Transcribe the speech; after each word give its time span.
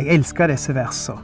Jeg 0.00 0.14
elsker 0.14 0.46
disse 0.46 0.72
versene. 0.74 1.20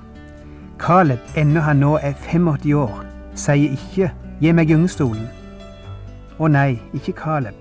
Caleb, 0.79 1.20
ennå 1.36 1.61
han 1.64 1.79
nå 1.80 1.95
er 1.96 2.12
85 2.12 2.75
år, 2.76 3.04
sier 3.32 3.72
ikke 3.72 4.11
'gi 4.40 4.52
meg 4.52 4.68
gyngestolen'. 4.68 5.30
Å 6.38 6.48
nei, 6.52 6.76
ikke 6.93 7.14
Caleb. 7.16 7.57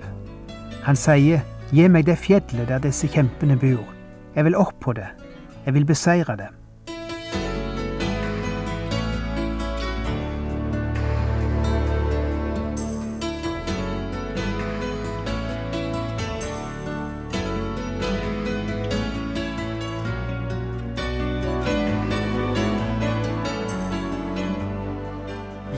Han 0.84 1.00
sier 1.00 1.40
'gi 1.72 1.88
meg 1.88 2.06
det 2.06 2.18
fjellet 2.18 2.68
der 2.68 2.84
disse 2.84 3.08
kjempene 3.08 3.56
bor'. 3.56 3.96
Jeg 4.36 4.44
vil 4.44 4.56
opp 4.56 4.76
på 4.82 4.94
det. 4.94 5.08
Jeg 5.66 5.74
vil 5.74 5.86
beseire 5.86 6.36
det. 6.36 6.50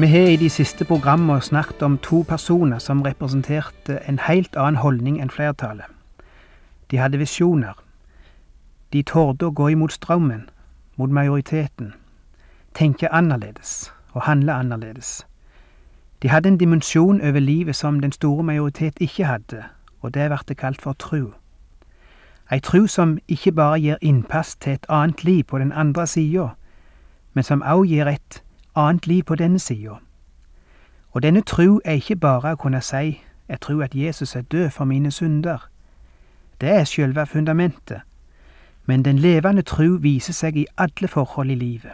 Vi 0.00 0.06
har 0.06 0.28
i 0.28 0.36
de 0.36 0.50
siste 0.50 0.84
programmene 0.84 1.40
snakket 1.40 1.82
om 1.82 1.96
to 1.98 2.22
personer 2.22 2.78
som 2.78 3.02
representerte 3.02 3.98
en 4.08 4.18
helt 4.18 4.56
annen 4.56 4.78
holdning 4.78 5.16
enn 5.18 5.30
flertallet. 5.30 5.90
De 6.90 7.00
hadde 7.02 7.18
visjoner. 7.18 7.74
De 8.92 9.02
torde 9.02 9.48
å 9.48 9.50
gå 9.50 9.72
imot 9.74 9.92
strømmen, 9.92 10.44
mot 10.96 11.10
majoriteten, 11.10 11.96
tenke 12.78 13.10
annerledes 13.10 13.90
og 14.12 14.22
handle 14.30 14.54
annerledes. 14.54 15.26
De 16.22 16.30
hadde 16.30 16.54
en 16.54 16.62
dimensjon 16.62 17.18
over 17.20 17.40
livet 17.40 17.76
som 17.76 17.98
den 18.00 18.12
store 18.12 18.46
majoritet 18.46 19.02
ikke 19.02 19.26
hadde, 19.26 19.64
og 20.00 20.14
det 20.14 20.30
ble 20.30 20.54
kalt 20.54 20.82
for 20.82 20.94
tru. 20.94 21.32
Ei 22.52 22.60
tru 22.62 22.86
som 22.86 23.18
ikke 23.28 23.52
bare 23.52 23.80
gir 23.80 23.98
innpass 24.00 24.54
til 24.56 24.78
et 24.78 24.86
annet 24.88 25.24
liv 25.24 25.42
på 25.44 25.58
den 25.58 25.72
andre 25.72 26.06
sida, 26.06 26.52
men 27.34 27.42
som 27.44 27.66
òg 27.66 27.90
gir 27.90 28.06
et 28.06 28.44
annet 28.78 29.06
liv 29.06 29.22
på 29.22 29.34
denne 29.34 29.58
sida. 29.58 29.98
Og 31.10 31.22
denne 31.22 31.40
tru 31.40 31.80
er 31.84 31.98
ikke 31.98 32.16
bare 32.16 32.52
å 32.54 32.60
kunne 32.60 32.80
si 32.84 33.18
jeg 33.48 33.60
tror 33.60 33.82
at 33.84 33.94
Jesus 33.94 34.36
er 34.36 34.42
død 34.42 34.70
for 34.70 34.84
mine 34.84 35.10
synder. 35.10 35.68
Det 36.60 36.68
er 36.68 36.84
sjølve 36.84 37.26
fundamentet. 37.26 38.00
Men 38.86 39.04
den 39.04 39.18
levende 39.18 39.62
tru 39.62 39.96
viser 39.96 40.32
seg 40.32 40.56
i 40.56 40.66
alle 40.76 41.08
forhold 41.08 41.50
i 41.50 41.54
livet. 41.54 41.92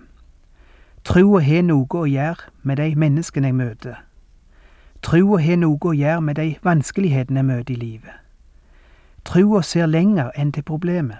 Trua 1.04 1.41
har 1.41 1.62
noe 1.62 2.00
å 2.00 2.06
gjøre 2.09 2.50
med 2.62 2.76
de 2.76 2.94
menneskene 2.97 3.50
jeg 3.50 3.54
møter. 3.54 3.97
Trua 5.03 5.41
har 5.41 5.56
noe 5.60 5.78
å 5.84 5.92
gjøre 5.92 6.20
med 6.20 6.38
de 6.41 6.54
vanskelighetene 6.62 7.42
jeg 7.42 7.47
møter 7.47 7.75
i 7.75 7.76
livet. 7.76 8.14
Trua 9.25 9.62
ser 9.62 9.86
lenger 9.86 10.30
enn 10.36 10.53
til 10.53 10.62
problemet. 10.62 11.19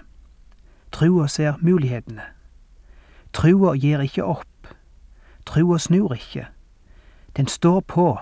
Trua 0.91 1.27
ser 1.27 1.59
mulighetene. 1.61 2.23
Trua 3.33 3.75
gir 3.75 4.01
ikke 4.01 4.23
opp. 4.23 4.54
Trua 5.45 5.77
snur 5.77 6.13
ikke. 6.13 6.47
Den 7.37 7.47
står 7.47 7.79
på, 7.79 8.17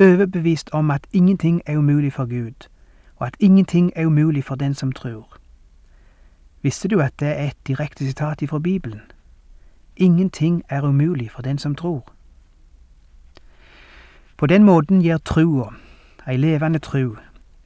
overbevist 0.00 0.70
om 0.72 0.90
at 0.90 1.06
ingenting 1.12 1.62
er 1.66 1.78
umulig 1.78 2.12
for 2.12 2.24
Gud, 2.24 2.68
og 3.16 3.26
at 3.26 3.36
ingenting 3.40 3.92
er 3.96 4.06
umulig 4.06 4.44
for 4.44 4.54
den 4.54 4.74
som 4.74 4.92
tror. 4.92 5.36
Visste 6.62 6.88
du 6.88 7.00
at 7.00 7.20
det 7.20 7.28
er 7.28 7.44
et 7.44 7.66
direkte 7.66 8.06
sitat 8.06 8.42
fra 8.48 8.58
Bibelen? 8.58 9.00
Ingenting 9.96 10.62
er 10.68 10.82
umulig 10.82 11.30
for 11.30 11.42
den 11.42 11.58
som 11.58 11.74
tror. 11.74 12.12
På 14.36 14.46
den 14.46 14.64
måten 14.64 15.02
gir 15.02 15.18
trua, 15.18 15.74
ei 16.28 16.36
levende 16.36 16.78
tru, 16.78 17.16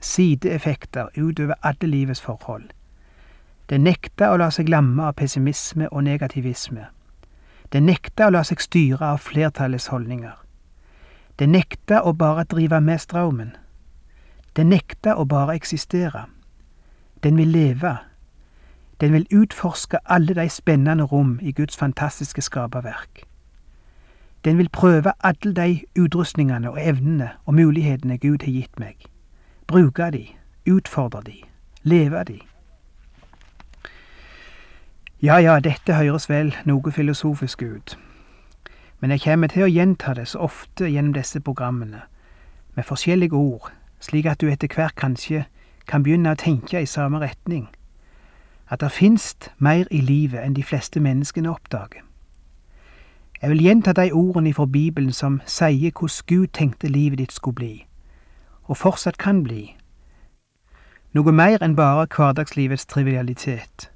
sideeffekter 0.01 1.07
utover 1.19 1.55
alle 1.63 1.87
livets 1.91 2.21
forhold. 2.21 2.71
Den 3.71 3.81
nekter 3.81 4.29
å 4.29 4.37
la 4.37 4.51
seg 4.51 4.69
lamme 4.69 5.07
av 5.07 5.15
pessimisme 5.15 5.89
og 5.93 6.05
negativisme. 6.05 6.87
Den 7.73 7.87
nekta 7.87 8.29
å 8.29 8.35
la 8.35 8.43
seg 8.45 8.61
styre 8.63 9.13
av 9.15 9.23
flertallets 9.25 9.89
holdninger. 9.93 10.37
Den 11.39 11.51
nekta 11.51 12.03
å 12.03 12.13
bare 12.13 12.45
drive 12.45 12.81
med 12.81 13.01
strømmen. 13.01 13.55
Den 14.57 14.71
nekta 14.71 15.17
å 15.19 15.25
bare 15.25 15.57
eksistere. 15.59 16.27
Den 17.23 17.37
vil 17.37 17.49
leve. 17.49 17.97
Den 19.01 19.13
vil 19.13 19.27
utforske 19.31 19.99
alle 20.05 20.35
de 20.35 20.49
spennende 20.49 21.05
rom 21.05 21.39
i 21.43 21.53
Guds 21.53 21.77
fantastiske 21.77 22.43
skaperverk. 22.43 23.25
Den 24.45 24.59
vil 24.59 24.69
prøve 24.69 25.13
alle 25.21 25.55
de 25.55 25.85
utrustningene 25.97 26.71
og 26.71 26.79
evnene 26.81 27.31
og 27.45 27.55
mulighetene 27.55 28.19
Gud 28.19 28.45
har 28.45 28.53
gitt 28.53 28.79
meg. 28.79 29.07
Bruke 29.67 30.11
de, 30.11 30.27
utfordre 30.67 31.23
de, 31.27 31.39
leve 31.83 32.25
de. 32.25 32.41
Ja, 35.25 35.39
ja, 35.39 35.55
dette 35.61 35.95
høres 35.97 36.27
vel 36.29 36.51
noe 36.69 36.91
filosofisk 36.93 37.63
ut, 37.63 37.95
men 39.01 39.13
jeg 39.15 39.23
kommer 39.25 39.49
til 39.49 39.63
å 39.65 39.69
gjenta 39.73 40.13
det 40.19 40.27
så 40.29 40.43
ofte 40.45 40.85
gjennom 40.85 41.15
disse 41.17 41.41
programmene, 41.41 42.03
med 42.77 42.85
forskjellige 42.85 43.33
ord, 43.33 43.71
slik 44.05 44.29
at 44.29 44.43
du 44.43 44.51
etter 44.53 44.69
hvert 44.69 44.99
kanskje 45.01 45.47
kan 45.89 46.05
begynne 46.05 46.35
å 46.35 46.41
tenke 46.43 46.83
i 46.83 46.91
samme 46.91 47.23
retning, 47.23 47.71
at 48.69 48.85
det 48.85 48.91
finst 48.93 49.49
mer 49.57 49.89
i 49.89 50.03
livet 50.05 50.45
enn 50.45 50.59
de 50.59 50.67
fleste 50.67 51.01
menneskene 51.01 51.55
oppdager. 51.55 52.05
Jeg 53.41 53.55
vil 53.55 53.65
gjenta 53.65 53.97
de 53.97 54.11
ordene 54.13 54.53
fra 54.53 54.69
Bibelen 54.69 55.17
som 55.17 55.41
sier 55.47 55.89
hvordan 55.89 56.29
Gud 56.29 56.53
tenkte 56.53 56.93
livet 56.93 57.23
ditt 57.23 57.33
skulle 57.33 57.63
bli, 57.63 57.73
og 58.69 58.77
fortsatt 58.77 59.17
kan 59.17 59.41
bli, 59.49 59.71
noe 61.17 61.33
mer 61.33 61.65
enn 61.65 61.81
bare 61.81 62.11
hverdagslivets 62.13 62.85
trivialitet 62.93 63.89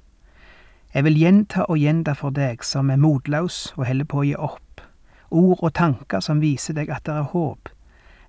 jeg 0.93 1.03
vil 1.03 1.19
gjenta 1.19 1.65
og 1.69 1.77
gjenta 1.77 2.15
for 2.17 2.33
deg 2.33 2.63
som 2.65 2.89
er 2.89 2.97
motløs 2.97 3.73
og 3.77 3.85
holder 3.85 4.07
på 4.09 4.21
å 4.21 4.25
gi 4.25 4.35
opp, 4.35 4.81
ord 5.29 5.61
og 5.61 5.73
tanker 5.77 6.19
som 6.25 6.41
viser 6.41 6.73
deg 6.73 6.89
at 6.89 7.05
det 7.05 7.13
er 7.13 7.29
håp, 7.33 7.69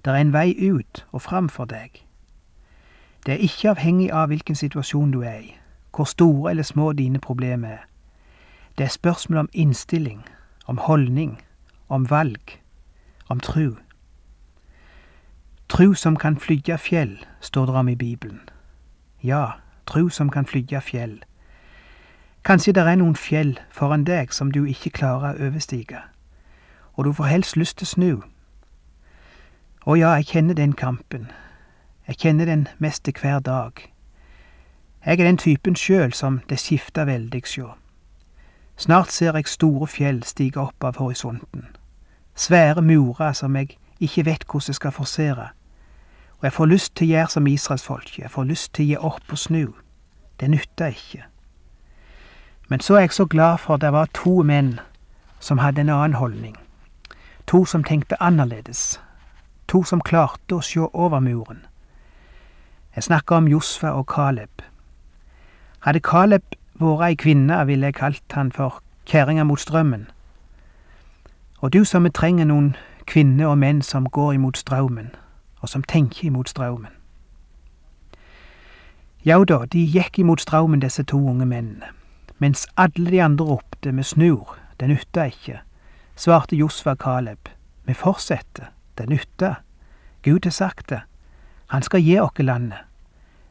det 0.04 0.12
er 0.12 0.21
en 0.21 0.32
vei 0.32 0.53
ut 0.56 1.04
og 1.12 1.22
fram 1.22 1.49
for 1.49 1.65
deg. 1.69 2.03
Det 3.26 3.34
er 3.34 3.44
ikke 3.44 3.70
avhengig 3.75 4.10
av 4.12 4.28
hvilken 4.32 4.56
situasjon 4.56 5.12
du 5.12 5.22
er 5.25 5.41
i, 5.41 5.54
hvor 5.93 6.09
store 6.09 6.50
eller 6.50 6.65
små 6.65 6.93
dine 6.93 7.20
problemer 7.20 7.69
er. 7.69 7.87
Det 8.78 8.84
er 8.84 8.93
spørsmål 8.97 9.38
om 9.38 9.49
innstilling, 9.53 10.22
om 10.66 10.78
holdning, 10.78 11.41
om 11.88 12.10
valg, 12.10 12.60
om 13.28 13.41
tru. 13.41 13.76
Tru 15.69 15.94
som 15.94 16.16
kan 16.16 16.38
flygge 16.41 16.79
fjell, 16.79 17.19
står 17.40 17.67
det 17.67 17.75
om 17.75 17.88
i 17.88 17.94
Bibelen. 17.94 18.40
Ja, 19.23 19.61
tru 19.87 20.08
som 20.08 20.31
kan 20.31 20.46
flygge 20.46 20.81
fjell. 20.81 21.20
Kanskje 22.44 22.72
det 22.72 22.87
er 22.88 22.96
noen 22.96 23.16
fjell 23.16 23.58
foran 23.69 24.06
deg 24.08 24.32
som 24.32 24.48
du 24.50 24.62
ikke 24.64 24.94
klarer 24.96 25.37
å 25.37 25.48
overstige, 25.50 25.98
og 26.96 27.04
du 27.04 27.12
får 27.12 27.28
helst 27.28 27.56
lyst 27.60 27.76
til 27.78 27.84
å 27.84 27.90
snu. 27.90 28.12
Å 29.84 29.96
ja, 29.96 30.14
jeg 30.16 30.31
kjenner 30.32 30.56
den 30.56 30.72
kampen, 30.72 31.28
jeg 32.08 32.16
kjenner 32.22 32.48
den 32.48 32.66
mest 32.78 33.04
til 33.04 33.14
hver 33.20 33.44
dag. 33.44 33.84
Jeg 35.04 35.20
er 35.20 35.25
den 35.25 35.40
typen 35.40 35.76
sjøl 35.76 36.12
som 36.16 36.40
det 36.48 36.58
skifter 36.60 37.04
veldig 37.04 37.42
sjå. 37.44 37.69
Snart 38.76 39.12
ser 39.12 39.37
jeg 39.37 39.48
store 39.48 39.87
fjell 39.87 40.22
stige 40.25 40.60
opp 40.60 40.84
av 40.84 40.96
horisonten, 40.96 41.66
svære 42.34 42.81
murer 42.82 43.37
som 43.37 43.56
jeg 43.56 43.76
ikke 44.00 44.25
vet 44.25 44.46
hvordan 44.48 44.72
jeg 44.72 44.81
skal 44.81 44.96
forsere, 44.96 45.50
og 46.38 46.48
jeg 46.48 46.56
får 46.56 46.72
lyst 46.72 46.96
til 46.96 47.04
å 47.04 47.12
gjøre 47.12 47.34
som 47.37 47.52
israelsfolket, 47.52 48.19
jeg 48.25 48.32
får 48.32 48.48
lyst 48.48 48.72
til 48.72 48.84
å 48.84 48.88
gi 48.88 48.96
opp 49.12 49.37
og 49.37 49.38
snu. 49.38 49.66
Det 50.40 50.48
nytter 50.48 50.96
ikke. 50.96 51.30
Men 52.70 52.81
så 52.81 52.94
er 52.94 53.00
jeg 53.00 53.12
så 53.12 53.25
glad 53.26 53.58
for 53.58 53.75
at 53.75 53.81
det 53.81 53.93
var 53.93 54.06
to 54.14 54.43
menn 54.43 54.78
som 55.40 55.58
hadde 55.58 55.81
en 55.81 55.88
annen 55.88 56.14
holdning. 56.14 56.56
To 57.46 57.64
som 57.64 57.84
tenkte 57.84 58.22
annerledes. 58.22 59.00
To 59.69 59.82
som 59.82 60.00
klarte 60.00 60.55
å 60.55 60.62
sjå 60.62 60.90
over 60.94 61.19
muren. 61.19 61.64
Jeg 62.94 63.02
snakker 63.02 63.37
om 63.37 63.49
Josfa 63.49 63.90
og 63.90 64.06
Caleb. 64.14 64.62
Hadde 65.81 66.00
Caleb 66.00 66.43
vært 66.78 67.06
ei 67.08 67.19
kvinne, 67.19 67.67
ville 67.67 67.90
jeg 67.90 67.99
kalt 67.99 68.38
han 68.38 68.52
for 68.52 68.78
kjerringa 69.06 69.44
mot 69.44 69.61
strømmen. 69.61 70.06
Og 71.61 71.73
du 71.73 71.84
som 71.84 72.06
trenger 72.06 72.46
noen 72.46 72.76
kvinner 73.06 73.50
og 73.50 73.58
menn 73.58 73.82
som 73.82 74.06
går 74.06 74.32
imot 74.38 74.58
strømmen, 74.58 75.11
og 75.61 75.69
som 75.69 75.82
tenker 75.82 76.31
imot 76.31 76.49
strømmen. 76.49 76.94
Jau 79.26 79.44
da, 79.44 79.64
de 79.66 79.88
gikk 79.90 80.19
imot 80.19 80.40
strømmen, 80.40 80.81
disse 80.81 81.02
to 81.02 81.19
unge 81.19 81.46
mennene 81.46 81.99
Mens 82.40 82.66
alle 82.76 83.10
de 83.10 83.22
andre 83.22 83.44
ropte 83.44 83.92
med 83.92 84.04
snur, 84.04 84.56
det 84.81 84.88
nytta 84.88 85.26
ikke, 85.28 85.60
svarte 86.16 86.56
Josfa 86.56 86.94
Caleb, 86.96 87.48
vi 87.84 87.94
fortsetter, 87.94 88.72
det 88.98 89.08
nytta. 89.08 89.54
Gud 90.22 90.40
har 90.44 90.50
sagt 90.50 90.90
det, 90.90 91.00
han 91.70 91.82
skal 91.82 92.00
gi 92.00 92.19
oss 92.19 92.38
landet. 92.38 92.78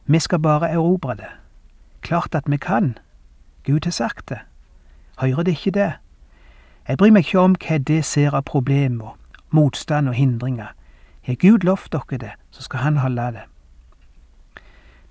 Vi 0.06 0.18
skal 0.18 0.38
bare 0.38 0.70
erobre 0.70 1.14
det. 1.14 1.30
Klart 2.00 2.34
at 2.34 2.50
vi 2.50 2.56
kan. 2.56 2.98
Gud 3.64 3.80
har 3.84 3.90
sagt 3.90 4.28
det. 4.28 4.38
Hører 5.18 5.42
det 5.42 5.50
ikke 5.50 5.70
det? 5.70 5.92
Jeg 6.88 6.98
bryr 6.98 7.12
meg 7.14 7.26
ikke 7.26 7.40
om 7.40 7.54
hva 7.54 7.78
det 7.78 8.04
ser 8.04 8.34
av 8.34 8.42
problemer, 8.42 9.14
motstand 9.50 10.08
og 10.08 10.14
hindringer. 10.14 10.74
Har 11.22 11.34
Gud 11.34 11.62
lovt 11.64 11.92
dere 11.92 12.18
det, 12.18 12.32
så 12.50 12.62
skal 12.62 12.78
Han 12.78 12.96
holde 12.96 13.32
det. 13.32 13.46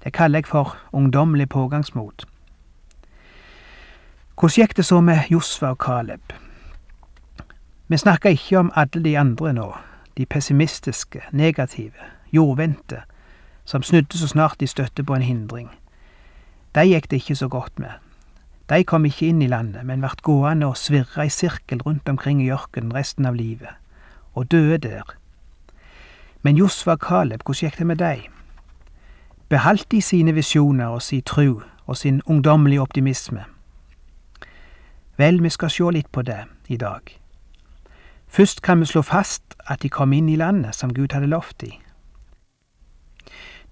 Det 0.04 0.14
kaller 0.14 0.40
jeg 0.40 0.48
for 0.48 0.78
ungdommelig 0.92 1.50
pågangsmot. 1.50 2.26
Hvordan 4.40 4.56
gikk 4.56 4.78
det 4.78 4.86
så 4.86 5.02
med 5.02 5.20
Josfa 5.32 5.74
og 5.74 5.78
Caleb? 5.86 6.22
Vi 7.88 7.98
snakker 7.98 8.30
ikke 8.30 8.60
om 8.60 8.72
alle 8.76 9.04
de 9.04 9.18
andre 9.20 9.52
nå, 9.54 9.74
de 10.18 10.26
pessimistiske, 10.26 11.22
negative, 11.32 12.08
jordvendte, 12.32 13.02
som 13.66 13.84
snudde 13.84 14.18
så 14.18 14.28
snart 14.28 14.56
de 14.60 14.68
støtte 14.68 15.04
på 15.04 15.16
en 15.16 15.28
hindring. 15.28 15.68
De 16.76 16.88
gikk 16.88 17.12
det 17.12 17.20
ikke 17.20 17.36
så 17.36 17.48
godt 17.48 17.80
med. 17.80 18.00
De 18.70 18.84
kom 18.84 19.06
ikke 19.06 19.28
inn 19.28 19.42
i 19.42 19.52
landet, 19.52 19.84
men 19.86 20.02
vart 20.02 20.24
gående 20.24 20.72
og 20.72 20.78
svirra 20.78 21.28
i 21.28 21.30
sirkel 21.30 21.82
rundt 21.82 22.10
omkring 22.10 22.40
i 22.40 22.52
ørkenen 22.52 22.96
resten 22.96 23.26
av 23.26 23.36
livet, 23.36 23.76
og 24.34 24.52
døde 24.52 24.78
der. 24.88 25.16
Men 26.42 26.56
Josfa 26.56 26.96
og 26.96 27.04
Caleb, 27.10 27.44
hvordan 27.44 27.68
gikk 27.68 27.78
det 27.78 27.88
med 27.88 27.96
dem? 27.96 28.32
Beholdt 29.50 29.92
de 29.92 30.02
sine 30.02 30.32
visjoner 30.32 30.88
og 30.88 31.02
sin 31.02 31.28
tru 31.28 31.62
og 31.86 31.98
sin 31.98 32.22
ungdommelige 32.26 32.82
optimisme? 32.82 33.44
Vel, 35.20 35.44
vi 35.44 35.50
skal 35.52 35.70
sjå 35.70 35.90
litt 35.92 36.08
på 36.16 36.22
det 36.24 36.46
i 36.72 36.78
dag. 36.80 37.02
Først 38.28 38.62
kan 38.62 38.80
vi 38.80 38.86
slå 38.88 39.02
fast 39.02 39.58
at 39.68 39.82
de 39.84 39.90
kom 39.92 40.14
inn 40.16 40.30
i 40.32 40.38
landet 40.40 40.76
som 40.76 40.94
Gud 40.94 41.12
hadde 41.12 41.28
lovt 41.28 41.60
de. 41.62 41.74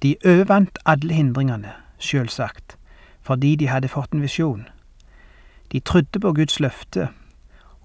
De 0.03 0.17
overvant 0.25 0.79
alle 0.85 1.13
hindringene, 1.13 1.71
sjølsagt, 1.99 2.75
fordi 3.21 3.55
de 3.55 3.71
hadde 3.71 3.87
fått 3.87 4.11
en 4.11 4.21
visjon. 4.21 4.67
De 5.71 5.79
trodde 5.79 6.19
på 6.19 6.33
Guds 6.33 6.59
løfte, 6.59 7.07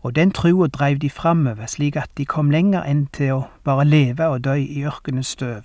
og 0.03 0.17
den 0.17 0.35
trua 0.35 0.67
dreiv 0.67 0.99
de 0.99 1.11
framover 1.11 1.67
slik 1.67 1.97
at 1.97 2.11
de 2.19 2.27
kom 2.27 2.51
lenger 2.51 2.83
enn 2.83 3.07
til 3.15 3.33
å 3.33 3.43
bare 3.65 3.87
leve 3.87 4.27
og 4.27 4.43
dø 4.45 4.59
i 4.59 4.83
ørkenens 4.83 5.37
støv. 5.39 5.63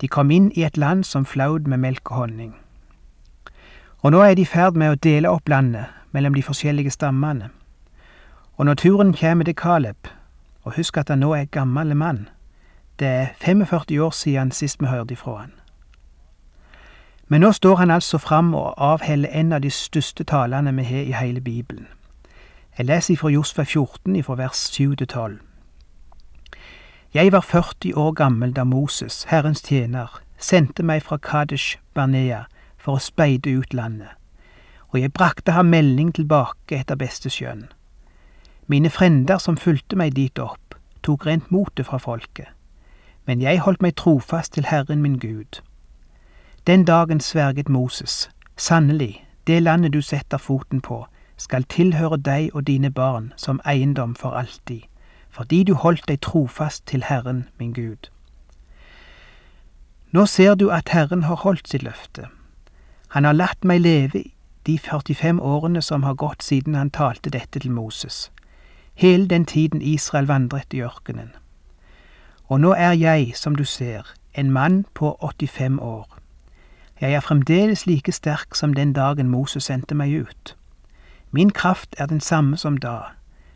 De 0.00 0.08
kom 0.08 0.30
inn 0.30 0.48
i 0.54 0.64
et 0.64 0.76
land 0.76 1.04
som 1.04 1.28
flaud 1.28 1.68
med 1.68 1.78
melk 1.78 2.10
og 2.10 2.16
honning. 2.16 2.54
Og 4.02 4.12
nå 4.12 4.22
er 4.22 4.34
de 4.34 4.42
i 4.42 4.48
ferd 4.48 4.76
med 4.76 4.92
å 4.92 5.00
dele 5.02 5.30
opp 5.30 5.48
landet 5.48 5.92
mellom 6.12 6.34
de 6.34 6.42
forskjellige 6.42 6.90
stammene. 6.90 7.50
Og 8.56 8.66
når 8.66 8.74
turen 8.74 9.12
kommer 9.12 9.44
til 9.44 9.56
Caleb, 9.56 10.08
og 10.64 10.76
husk 10.76 10.96
at 10.96 11.08
han 11.08 11.20
nå 11.20 11.32
er 11.34 11.44
gammel 11.44 11.96
mann, 11.96 12.28
det 12.98 13.08
er 13.08 13.26
45 13.40 14.00
år 14.02 14.10
siden 14.10 14.50
sist 14.52 14.80
vi 14.80 14.86
hørte 14.86 15.12
ifra 15.12 15.36
han. 15.36 15.52
Men 17.28 17.40
nå 17.40 17.52
står 17.52 17.76
han 17.76 17.90
altså 17.90 18.18
fram 18.18 18.54
og 18.54 18.74
avheller 18.76 19.28
en 19.32 19.52
av 19.52 19.60
de 19.60 19.70
største 19.70 20.24
talene 20.24 20.72
vi 20.76 20.84
har 20.84 21.02
i 21.02 21.12
hele 21.12 21.40
Bibelen. 21.40 21.86
Jeg 22.78 22.86
leser 22.86 23.14
ifra 23.14 23.28
Josfa 23.28 23.64
14, 23.64 24.16
ifra 24.16 24.34
vers 24.34 24.56
7 24.72 24.94
til 24.96 25.06
12. 25.06 25.38
Jeg 27.14 27.32
var 27.32 27.40
40 27.40 27.96
år 27.96 28.12
gammel 28.12 28.52
da 28.52 28.64
Moses, 28.64 29.24
Herrens 29.24 29.62
tjener, 29.62 30.20
sendte 30.38 30.82
meg 30.82 31.02
fra 31.02 31.16
Kadesh 31.16 31.78
Barnea 31.94 32.44
for 32.86 33.00
å 33.00 33.02
speide 33.02 33.50
ut 33.50 33.74
landet, 33.74 34.14
og 34.94 35.00
jeg 35.00 35.12
brakte 35.12 35.56
ham 35.56 35.72
melding 35.74 36.12
tilbake 36.14 36.78
etter 36.78 36.94
beste 37.00 37.32
skjønn. 37.34 37.64
Mine 38.70 38.90
frender 38.94 39.42
som 39.42 39.58
fulgte 39.58 39.98
meg 39.98 40.14
dit 40.14 40.38
opp, 40.38 40.76
tok 41.02 41.26
rent 41.26 41.50
motet 41.50 41.88
fra 41.90 41.98
folket, 41.98 42.46
men 43.26 43.42
jeg 43.42 43.64
holdt 43.66 43.82
meg 43.82 43.96
trofast 43.98 44.54
til 44.54 44.70
Herren 44.70 45.02
min 45.02 45.18
Gud. 45.18 45.58
Den 46.66 46.84
dagen 46.86 47.20
sverget 47.20 47.68
Moses, 47.68 48.28
sannelig, 48.56 49.24
det 49.46 49.62
landet 49.62 49.92
du 49.92 50.00
setter 50.02 50.38
foten 50.38 50.80
på, 50.80 51.02
skal 51.36 51.66
tilhøre 51.66 52.16
deg 52.22 52.54
og 52.54 52.68
dine 52.70 52.90
barn 52.90 53.32
som 53.36 53.60
eiendom 53.66 54.14
for 54.14 54.38
alltid, 54.38 54.86
fordi 55.30 55.64
du 55.66 55.74
holdt 55.74 56.06
deg 56.08 56.22
trofast 56.22 56.86
til 56.86 57.02
Herren 57.10 57.48
min 57.58 57.74
Gud. 57.74 58.10
Nå 60.14 60.26
ser 60.26 60.54
du 60.54 60.70
at 60.70 60.94
Herren 60.94 61.26
har 61.26 61.42
holdt 61.42 61.68
sitt 61.68 61.82
løfte. 61.82 62.30
Han 63.08 63.24
har 63.24 63.32
latt 63.32 63.64
meg 63.64 63.80
leve 63.80 64.24
de 64.66 64.78
45 64.78 65.40
årene 65.40 65.82
som 65.82 66.02
har 66.02 66.14
gått 66.14 66.42
siden 66.42 66.74
han 66.74 66.90
talte 66.90 67.30
dette 67.30 67.60
til 67.60 67.70
Moses 67.70 68.30
hele 68.96 69.28
den 69.28 69.44
tiden 69.44 69.82
Israel 69.82 70.26
vandret 70.26 70.74
i 70.74 70.80
ørkenen. 70.80 71.30
Og 72.48 72.60
nå 72.60 72.72
er 72.72 72.92
jeg, 72.92 73.32
som 73.34 73.54
du 73.54 73.64
ser, 73.64 74.14
en 74.34 74.50
mann 74.50 74.86
på 74.94 75.18
85 75.20 75.78
år. 75.80 76.18
Jeg 77.00 77.12
er 77.12 77.20
fremdeles 77.20 77.86
like 77.86 78.12
sterk 78.12 78.54
som 78.54 78.74
den 78.74 78.92
dagen 78.92 79.28
Moses 79.28 79.64
sendte 79.64 79.94
meg 79.94 80.20
ut. 80.20 80.56
Min 81.30 81.50
kraft 81.50 81.94
er 81.98 82.06
den 82.06 82.20
samme 82.20 82.56
som 82.56 82.76
da, 82.76 82.98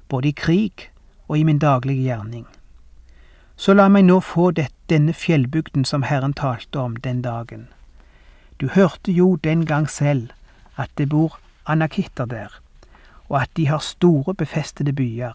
både 0.08 0.28
i 0.28 0.30
krig 0.36 0.90
og 1.28 1.38
i 1.38 1.42
min 1.42 1.58
daglige 1.58 2.02
gjerning. 2.02 2.46
Så 3.56 3.74
la 3.74 3.88
meg 3.88 4.04
nå 4.04 4.20
få 4.20 4.50
det, 4.50 4.68
denne 4.90 5.12
fjellbygden 5.12 5.84
som 5.84 6.02
Herren 6.02 6.32
talte 6.32 6.78
om 6.78 6.96
den 6.96 7.22
dagen. 7.22 7.68
Du 8.60 8.68
hørte 8.68 9.12
jo 9.12 9.36
den 9.36 9.66
gang 9.66 9.90
selv 9.90 10.30
at 10.76 10.90
det 10.98 11.08
bor 11.08 11.38
anakitter 11.66 12.24
der 12.24 12.60
og 13.30 13.42
at 13.42 13.50
de 13.56 13.68
har 13.68 13.78
store, 13.78 14.34
befestede 14.34 14.92
byer. 14.92 15.32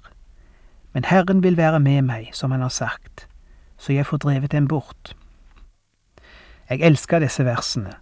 Men 0.93 1.05
Herren 1.05 1.43
vil 1.43 1.57
være 1.57 1.79
med 1.79 2.01
meg, 2.01 2.29
som 2.33 2.51
han 2.51 2.61
har 2.61 2.69
sagt, 2.69 3.27
så 3.77 3.93
jeg 3.93 4.05
får 4.05 4.17
drevet 4.17 4.51
dem 4.51 4.67
bort. 4.67 5.15
Jeg 6.69 6.79
elsker 6.81 7.19
disse 7.19 7.45
versene. 7.45 7.93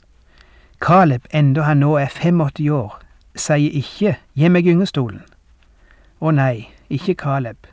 Caleb, 0.82 1.26
enda 1.34 1.62
han 1.62 1.78
nå 1.78 1.96
er 1.98 2.10
85 2.10 2.70
år, 2.70 3.00
sier 3.36 3.70
ikke 3.72 4.16
gi 4.34 4.50
meg 4.50 4.66
gyngestolen. 4.66 5.22
Å 6.22 6.32
nei, 6.32 6.70
ikke 6.90 7.16
Caleb. 7.16 7.70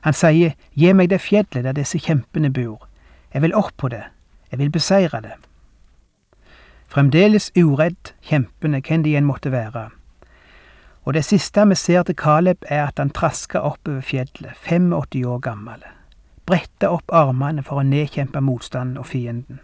Han 0.00 0.16
sier 0.16 0.56
gi 0.72 0.92
meg 0.92 1.10
det 1.10 1.20
fjellet 1.20 1.64
der 1.64 1.76
disse 1.76 1.98
kjempene 1.98 2.50
bor. 2.52 2.88
Jeg 3.34 3.42
vil 3.42 3.54
opp 3.54 3.76
på 3.76 3.88
det. 3.88 4.04
Jeg 4.50 4.58
vil 4.58 4.70
beseire 4.70 5.20
det. 5.20 5.36
Fremdeles 6.90 7.52
uredd 7.56 8.14
kjempene, 8.26 8.82
hvem 8.82 9.06
de 9.06 9.16
enn 9.16 9.28
måtte 9.28 9.52
være 9.54 9.88
og 11.02 11.14
det 11.14 11.24
siste 11.24 11.68
vi 11.68 11.74
ser 11.74 12.02
til 12.02 12.14
Caleb 12.16 12.64
er 12.68 12.86
at 12.86 12.98
han 12.98 13.10
trasker 13.10 13.58
oppover 13.58 14.00
fjellet, 14.00 14.52
85 14.54 15.24
år 15.26 15.38
gammel, 15.38 15.82
bretter 16.46 16.88
opp 16.88 17.12
armene 17.12 17.62
for 17.62 17.80
å 17.80 17.86
nedkjempe 17.86 18.40
motstanden 18.40 18.98
og 18.98 19.06
fienden. 19.06 19.60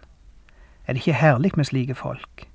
Er 0.87 0.93
det 0.93 1.03
ikke 1.05 1.21
herlig 1.21 1.51
med 1.55 1.69
slike 1.69 1.95
folk? 1.95 2.47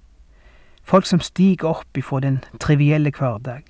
Folk 0.82 1.06
som 1.06 1.20
stiger 1.20 1.68
opp 1.68 1.96
ifra 1.96 2.20
den 2.20 2.42
trivielle 2.60 3.12
hverdag. 3.14 3.62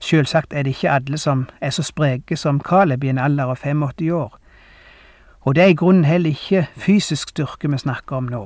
Sjølsagt 0.00 0.54
er 0.54 0.62
det 0.62 0.76
ikke 0.76 0.94
alle 0.96 1.18
som 1.18 1.48
er 1.60 1.70
så 1.70 1.82
spreke 1.82 2.36
som 2.36 2.60
Caleb 2.60 3.04
i 3.04 3.10
en 3.10 3.18
alder 3.18 3.50
av 3.50 3.58
85 3.58 4.12
år, 4.14 4.36
og 5.40 5.54
det 5.54 5.62
er 5.64 5.72
i 5.72 5.76
grunnen 5.76 6.04
heller 6.04 6.30
ikke 6.30 6.68
fysisk 6.76 7.28
styrke 7.34 7.68
vi 7.68 7.78
snakker 7.78 8.16
om 8.16 8.32
nå, 8.32 8.44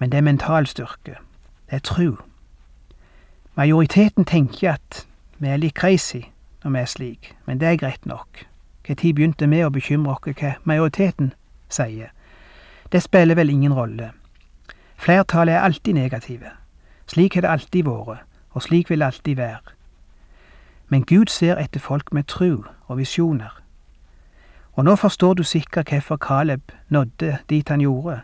men 0.00 0.10
det 0.10 0.18
er 0.18 0.26
mental 0.26 0.66
styrke, 0.66 1.18
det 1.70 1.76
er 1.76 1.78
tru. 1.78 2.16
Majoriteten 3.54 4.24
tenker 4.24 4.72
at 4.72 5.06
vi 5.38 5.48
er 5.48 5.60
litt 5.60 5.76
crazy 5.76 6.22
når 6.64 6.70
vi 6.70 6.78
er 6.78 6.88
slik, 6.88 7.34
men 7.46 7.60
det 7.60 7.68
er 7.68 7.76
greit 7.76 8.06
nok. 8.06 8.46
Når 8.88 8.96
begynte 9.14 9.46
vi 9.46 9.60
å 9.62 9.70
bekymre 9.70 10.16
oss 10.16 10.40
hva 10.40 10.54
majoriteten 10.64 11.34
sier? 11.68 12.10
Det 12.92 13.02
spiller 13.02 13.36
vel 13.38 13.52
ingen 13.52 13.76
rolle. 13.76 14.10
Flertallet 14.96 15.54
er 15.54 15.60
alltid 15.68 15.94
negative. 15.94 16.50
Slik 17.06 17.34
har 17.34 17.44
det 17.44 17.50
alltid 17.50 17.84
vært, 17.84 18.24
og 18.50 18.62
slik 18.62 18.90
vil 18.90 19.04
det 19.04 19.06
alltid 19.06 19.36
være. 19.36 19.76
Men 20.88 21.04
Gud 21.04 21.28
ser 21.28 21.60
etter 21.60 21.80
folk 21.80 22.12
med 22.12 22.24
tru 22.26 22.64
og 22.88 22.98
visjoner. 22.98 23.60
Og 24.72 24.84
nå 24.84 24.96
forstår 24.96 25.34
du 25.34 25.42
sikkert 25.42 25.92
hvorfor 25.92 26.16
Caleb 26.16 26.72
nådde 26.88 27.38
dit 27.50 27.68
han 27.68 27.80
gjorde. 27.80 28.20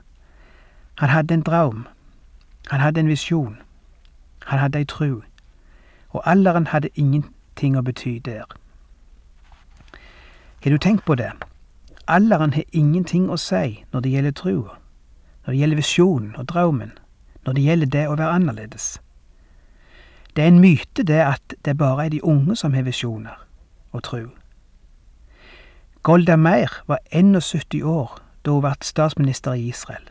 Han 0.98 1.08
hadde 1.08 1.34
en 1.34 1.42
draum. 1.42 1.86
Han 2.70 2.80
hadde 2.80 3.00
en 3.00 3.08
visjon. 3.08 3.56
Han 4.46 4.58
hadde 4.58 4.78
ei 4.78 4.84
tru, 4.84 5.22
og 6.08 6.22
alderen 6.24 6.66
hadde 6.66 6.88
ingenting 6.94 7.74
å 7.76 7.82
bety 7.82 8.18
der. 8.24 8.46
Har 10.62 10.70
du 10.70 10.78
tenkt 10.78 11.04
på 11.04 11.14
det? 11.14 11.32
Alderen 12.06 12.52
har 12.54 12.62
ingenting 12.72 13.26
å 13.30 13.36
si 13.36 13.82
når 13.92 14.00
det 14.00 14.12
gjelder 14.12 14.36
trua, 14.38 14.78
når 15.44 15.52
det 15.52 15.58
gjelder 15.58 15.80
visjonen 15.82 16.36
og 16.36 16.48
drømmen, 16.52 16.92
når 17.46 17.52
det 17.52 17.66
gjelder 17.66 17.92
det 17.96 18.06
å 18.06 18.14
være 18.14 18.30
annerledes. 18.38 18.88
Det 20.36 20.44
er 20.44 20.52
en 20.52 20.62
myte 20.62 21.02
det 21.02 21.22
at 21.22 21.54
det 21.64 21.78
bare 21.78 22.06
er 22.06 22.14
de 22.14 22.22
unge 22.22 22.56
som 22.56 22.74
har 22.74 22.86
visjoner 22.86 23.34
og 23.92 24.02
tru. 24.02 24.28
Golda 26.02 26.36
Meir 26.36 26.82
var 26.86 26.98
71 27.10 27.82
år 27.82 28.20
da 28.44 28.54
hun 28.54 28.62
ble 28.62 28.76
statsminister 28.80 29.58
i 29.58 29.68
Israel. 29.68 30.06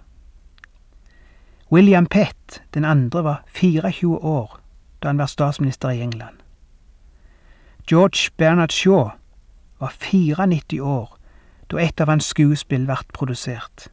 William 1.71 2.05
Pett, 2.05 2.61
den 2.73 2.85
andre, 2.85 3.23
var 3.23 3.43
24 3.53 4.17
år 4.17 4.59
da 5.01 5.07
han 5.07 5.17
var 5.17 5.25
statsminister 5.25 5.89
i 5.89 6.01
England. 6.01 6.37
George 7.89 8.31
Bernard 8.37 8.71
Shaw 8.71 9.09
var 9.79 9.93
94 9.99 10.81
år 10.81 11.17
da 11.71 11.77
et 11.77 12.01
av 12.01 12.09
hans 12.09 12.25
skuespill 12.29 12.85
ble 12.85 12.97
produsert. 13.13 13.87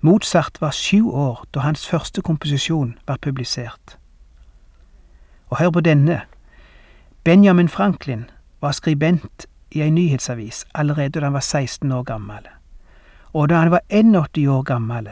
Mozart 0.00 0.60
var 0.60 0.72
sju 0.72 1.04
år 1.08 1.44
da 1.54 1.60
hans 1.60 1.86
første 1.88 2.22
komposisjon 2.22 2.96
ble 3.06 3.18
publisert. 3.20 3.96
Og 5.48 5.58
hør 5.60 5.70
på 5.70 5.80
denne. 5.80 6.22
Benjamin 7.24 7.68
Franklin 7.68 8.24
var 8.60 8.72
skribent 8.72 9.46
i 9.70 9.82
ei 9.82 9.90
nyhetsavis 9.90 10.64
allerede 10.74 11.20
da 11.20 11.26
han 11.26 11.36
var 11.36 11.44
16 11.44 11.92
år 11.92 12.02
gammel. 12.02 12.48
Og 13.32 13.48
da 13.48 13.60
han 13.60 13.70
var 13.70 13.80
81 13.90 14.48
år 14.48 14.62
gammel, 14.62 15.08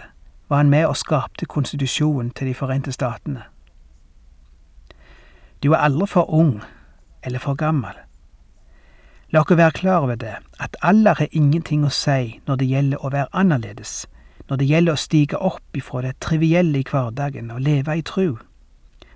var 0.48 0.56
han 0.56 0.70
med 0.70 0.86
og 0.86 0.96
skapte 0.96 1.46
konstitusjonen 1.46 2.30
til 2.30 2.46
De 2.46 2.54
forente 2.54 2.92
statene. 2.92 3.42
Du 5.62 5.72
er 5.72 5.76
aldri 5.76 6.06
for 6.06 6.30
ung 6.30 6.62
eller 7.22 7.38
for 7.38 7.54
gammel. 7.54 7.94
La 9.32 9.40
dere 9.42 9.56
være 9.56 9.72
klar 9.72 9.98
over 9.98 10.14
det, 10.14 10.34
at 10.60 10.76
alder 10.82 11.14
har 11.18 11.28
ingenting 11.32 11.84
å 11.84 11.90
si 11.90 12.40
når 12.46 12.56
det 12.56 12.68
gjelder 12.68 13.00
å 13.00 13.10
være 13.10 13.32
annerledes, 13.32 14.06
når 14.48 14.56
det 14.56 14.66
gjelder 14.66 14.92
å 14.92 15.00
stige 15.00 15.40
opp 15.40 15.76
ifra 15.76 16.02
det 16.02 16.18
trivielle 16.20 16.78
i 16.78 16.86
hverdagen 16.90 17.50
og 17.50 17.60
leve 17.60 17.96
i 17.98 18.02
tru, 18.02 18.36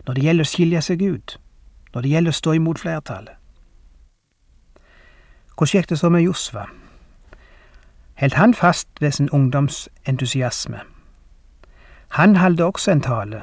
når 0.07 0.15
det 0.15 0.25
gjelder 0.25 0.49
å 0.49 0.53
skilje 0.53 0.83
seg 0.83 1.03
ut, 1.03 1.39
når 1.95 2.03
det 2.03 2.11
gjelder 2.11 2.35
å 2.35 2.41
stå 2.41 2.57
imot 2.57 2.81
flertallet. 2.81 3.35
Hvordan 5.59 5.75
gikk 5.75 5.89
det 5.91 5.99
så 5.99 6.09
med 6.09 6.23
Josva? 6.23 6.69
Helt 8.19 8.35
han 8.35 8.55
fast 8.55 8.89
ved 9.01 9.13
sin 9.13 9.31
ungdomsentusiasme? 9.31 10.81
Han 12.09 12.37
halde 12.37 12.65
også 12.65 12.91
en 12.91 13.01
tale, 13.01 13.43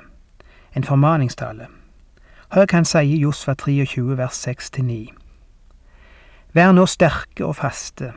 en 0.75 0.83
formaningstale. 0.83 1.67
Hør 2.53 2.65
hva 2.65 2.77
han 2.77 2.87
sier 2.87 3.09
i 3.09 3.21
Josva 3.21 3.53
23 3.53 4.17
vers 4.17 4.47
6-9. 4.47 4.97
Vær 6.55 6.71
nå 6.71 6.85
sterke 6.87 7.45
og 7.45 7.57
faste. 7.59 8.13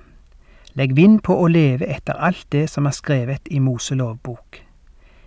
Legg 0.78 0.94
vind 0.96 1.20
på 1.26 1.34
å 1.34 1.48
leve 1.50 1.88
etter 1.90 2.14
alt 2.14 2.46
det 2.54 2.68
som 2.70 2.86
er 2.86 2.94
skrevet 2.94 3.50
i 3.50 3.58
Mose 3.58 3.96
lovbok. 3.98 4.60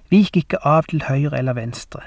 Vik 0.09 0.37
ikke 0.37 0.61
av 0.67 0.87
til 0.87 1.03
høyre 1.07 1.37
eller 1.37 1.57
venstre. 1.57 2.05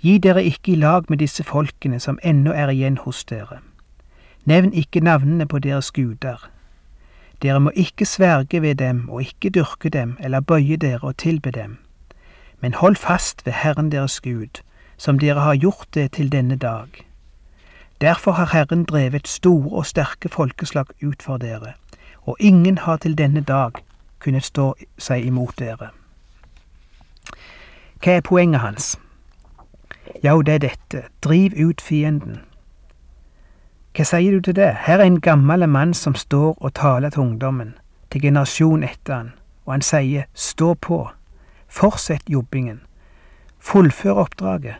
Gi 0.00 0.18
dere 0.18 0.44
ikke 0.44 0.72
i 0.72 0.80
lag 0.80 1.10
med 1.10 1.20
disse 1.20 1.44
folkene 1.44 2.00
som 2.00 2.18
ennå 2.22 2.52
er 2.52 2.72
igjen 2.72 2.96
hos 3.04 3.24
dere. 3.24 3.60
Nevn 4.44 4.72
ikke 4.72 5.00
navnene 5.04 5.46
på 5.48 5.58
deres 5.58 5.90
guder. 5.92 6.50
Dere 7.42 7.60
må 7.60 7.72
ikke 7.74 8.06
sverge 8.06 8.62
ved 8.62 8.74
dem 8.80 9.08
og 9.08 9.22
ikke 9.22 9.50
dyrke 9.50 9.88
dem 9.88 10.16
eller 10.20 10.40
bøye 10.40 10.76
dere 10.76 11.12
og 11.12 11.16
tilbe 11.16 11.50
dem. 11.50 11.78
Men 12.60 12.74
hold 12.74 12.96
fast 12.96 13.46
ved 13.46 13.52
Herren 13.52 13.92
deres 13.92 14.20
Gud, 14.20 14.62
som 14.96 15.18
dere 15.18 15.40
har 15.40 15.54
gjort 15.54 15.88
det 15.94 16.12
til 16.12 16.32
denne 16.32 16.56
dag. 16.56 16.88
Derfor 18.00 18.32
har 18.32 18.50
Herren 18.52 18.84
drevet 18.84 19.28
store 19.28 19.78
og 19.78 19.86
sterke 19.86 20.28
folkeslag 20.28 20.84
ut 21.02 21.22
for 21.22 21.36
dere, 21.36 21.72
og 22.22 22.36
ingen 22.40 22.78
har 22.78 22.96
til 22.96 23.18
denne 23.18 23.40
dag 23.40 23.70
kunnet 24.18 24.44
stå 24.44 24.74
seg 24.98 25.24
imot 25.26 25.58
dere. 25.58 25.88
Hva 28.00 28.16
er 28.16 28.20
poenget 28.20 28.60
hans? 28.60 28.98
Jo, 30.24 30.40
det 30.42 30.54
er 30.54 30.58
dette, 30.58 31.02
driv 31.22 31.52
ut 31.66 31.80
fienden. 31.80 32.40
Hva 33.96 34.04
sier 34.04 34.32
du 34.32 34.40
til 34.40 34.56
det? 34.56 34.74
Her 34.86 34.98
er 34.98 35.04
en 35.04 35.20
gammel 35.20 35.68
mann 35.68 35.94
som 35.94 36.14
står 36.14 36.56
og 36.60 36.74
taler 36.74 37.10
til 37.10 37.20
ungdommen, 37.20 37.74
til 38.10 38.22
generasjon 38.22 38.84
etter 38.84 39.14
han, 39.14 39.32
og 39.66 39.72
han 39.72 39.82
sier 39.82 40.28
stå 40.34 40.74
på, 40.74 41.10
fortsett 41.70 42.28
jobbingen, 42.28 42.80
fullfør 43.58 44.12
oppdraget, 44.12 44.74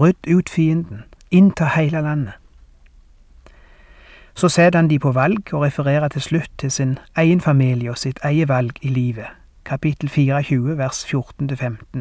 rydd 0.00 0.28
ut 0.28 0.50
fienden, 0.50 1.04
innta 1.30 1.64
hele 1.76 2.00
landet. 2.00 2.32
Så 4.34 4.48
setter 4.48 4.78
han 4.78 4.90
de 4.90 4.98
på 4.98 5.12
valg 5.12 5.52
og 5.52 5.62
refererer 5.62 6.08
til 6.08 6.22
slutt 6.22 6.50
til 6.58 6.70
sin 6.70 6.98
egen 7.16 7.40
familie 7.40 7.90
og 7.90 7.98
sitt 7.98 8.20
eget 8.24 8.48
valg 8.48 8.78
i 8.82 8.88
livet, 8.88 9.26
kapittel 9.64 10.08
24 10.08 10.78
vers 10.78 11.04
14-15. 11.14 11.98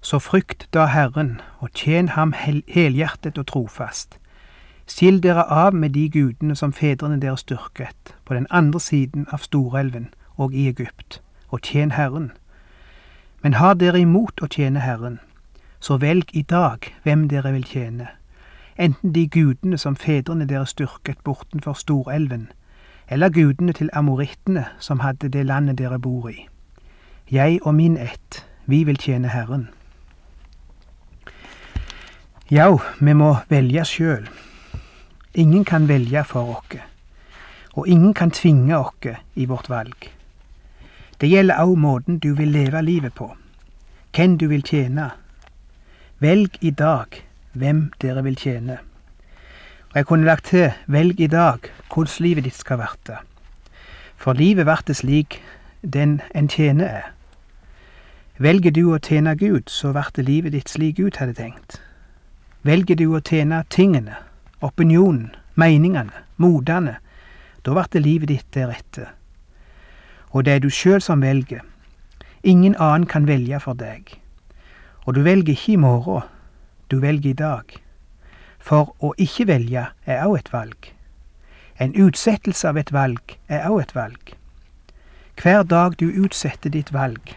Så 0.00 0.18
frykt 0.18 0.68
da 0.74 0.84
Herren, 0.84 1.40
og 1.58 1.72
tjen 1.74 2.08
ham 2.08 2.34
helhjertet 2.68 3.38
og 3.38 3.46
trofast. 3.46 4.18
Skill 4.86 5.22
dere 5.22 5.44
av 5.44 5.74
med 5.74 5.90
de 5.90 6.10
gudene 6.10 6.56
som 6.56 6.72
fedrene 6.72 7.20
deres 7.20 7.44
dyrket, 7.44 8.14
på 8.24 8.34
den 8.34 8.46
andre 8.50 8.80
siden 8.80 9.26
av 9.32 9.38
Storelven 9.38 10.08
og 10.36 10.54
i 10.54 10.68
Egypt, 10.68 11.22
og 11.48 11.60
tjen 11.60 11.90
Herren. 11.90 12.30
Men 13.42 13.54
har 13.54 13.74
dere 13.78 14.00
imot 14.00 14.42
å 14.42 14.48
tjene 14.50 14.82
Herren, 14.82 15.20
så 15.80 15.96
velg 15.96 16.34
i 16.34 16.42
dag 16.42 16.88
hvem 17.04 17.28
dere 17.30 17.52
vil 17.54 17.66
tjene, 17.66 18.08
enten 18.76 19.12
de 19.14 19.28
gudene 19.28 19.78
som 19.78 19.96
fedrene 19.96 20.46
deres 20.46 20.74
styrket 20.74 21.22
bortenfor 21.24 21.78
Storelven, 21.78 22.48
eller 23.08 23.30
gudene 23.30 23.72
til 23.72 23.90
amorittene 23.92 24.66
som 24.78 25.00
hadde 25.00 25.30
det 25.30 25.46
landet 25.46 25.78
dere 25.78 25.98
bor 25.98 26.28
i. 26.30 26.48
Jeg 27.30 27.60
og 27.62 27.74
min 27.74 27.96
ett, 27.96 28.44
vi 28.66 28.82
vil 28.84 28.98
tjene 28.98 29.28
Herren. 29.28 29.68
Ja, 32.50 32.72
vi 33.00 33.12
må 33.12 33.36
velge 33.48 33.84
sjøl. 33.84 34.28
Ingen 35.34 35.64
kan 35.64 35.88
velge 35.88 36.24
for 36.24 36.56
oss, 36.56 36.78
og 37.76 37.88
ingen 37.88 38.14
kan 38.14 38.30
tvinge 38.30 38.78
oss 38.78 39.20
i 39.34 39.44
vårt 39.44 39.68
valg. 39.68 40.17
Det 41.20 41.28
gjelder 41.28 41.58
òg 41.62 41.78
måten 41.78 42.18
du 42.18 42.34
vil 42.34 42.52
leve 42.54 42.82
livet 42.82 43.14
på, 43.14 43.32
hvem 44.14 44.38
du 44.38 44.46
vil 44.48 44.62
tjene, 44.62 45.10
Velg 46.18 46.56
i 46.66 46.70
dag 46.74 47.14
hvem 47.54 47.92
dere 48.02 48.24
vil 48.26 48.34
tjene. 48.34 48.80
Og 49.90 49.94
jeg 49.94 50.06
kunne 50.06 50.26
lagt 50.26 50.48
til 50.50 50.72
velg 50.90 51.20
i 51.20 51.28
dag 51.30 51.68
hvordan 51.92 52.24
livet 52.24 52.44
ditt 52.48 52.58
skal 52.58 52.80
verte. 52.80 53.20
For 54.18 54.34
livet 54.34 54.66
vert 54.66 54.90
slik 54.90 55.38
den 55.82 56.20
en 56.34 56.48
tjener 56.50 56.90
er. 56.90 57.06
Velger 58.38 58.74
du 58.74 58.90
å 58.90 58.98
tjene 58.98 59.36
Gud, 59.38 59.70
så 59.70 59.92
vert 59.94 60.18
livet 60.18 60.52
ditt 60.52 60.70
slik 60.70 60.96
Gud 60.98 61.20
hadde 61.22 61.38
tenkt. 61.38 61.78
Velger 62.66 62.98
du 62.98 63.14
å 63.14 63.22
tjene 63.22 63.62
tingene, 63.70 64.18
opinionen, 64.60 65.30
meningene, 65.54 66.24
modene, 66.36 66.98
da 67.62 67.78
vert 67.78 67.94
livet 67.94 68.34
ditt 68.34 68.50
deretter. 68.54 69.14
Og 70.30 70.44
det 70.44 70.52
er 70.52 70.58
du 70.58 70.70
sjøl 70.70 71.00
som 71.00 71.22
velger. 71.22 71.60
Ingen 72.42 72.76
annen 72.78 73.06
kan 73.06 73.26
velge 73.26 73.60
for 73.60 73.74
deg. 73.74 74.20
Og 75.06 75.14
du 75.14 75.22
velger 75.22 75.52
ikke 75.52 75.72
i 75.72 75.76
morgen, 75.76 76.22
du 76.90 77.00
velger 77.00 77.30
i 77.30 77.32
dag. 77.32 77.64
For 78.58 78.94
å 79.00 79.14
ikke 79.18 79.46
velge 79.48 79.86
er 80.06 80.26
òg 80.26 80.38
et 80.38 80.52
valg. 80.52 80.92
En 81.80 81.94
utsettelse 81.94 82.68
av 82.68 82.76
et 82.76 82.92
valg 82.92 83.38
er 83.48 83.68
òg 83.70 83.80
et 83.82 83.94
valg. 83.94 84.34
Hver 85.42 85.62
dag 85.62 85.94
du 85.98 86.10
utsetter 86.10 86.70
ditt 86.70 86.92
valg, 86.92 87.34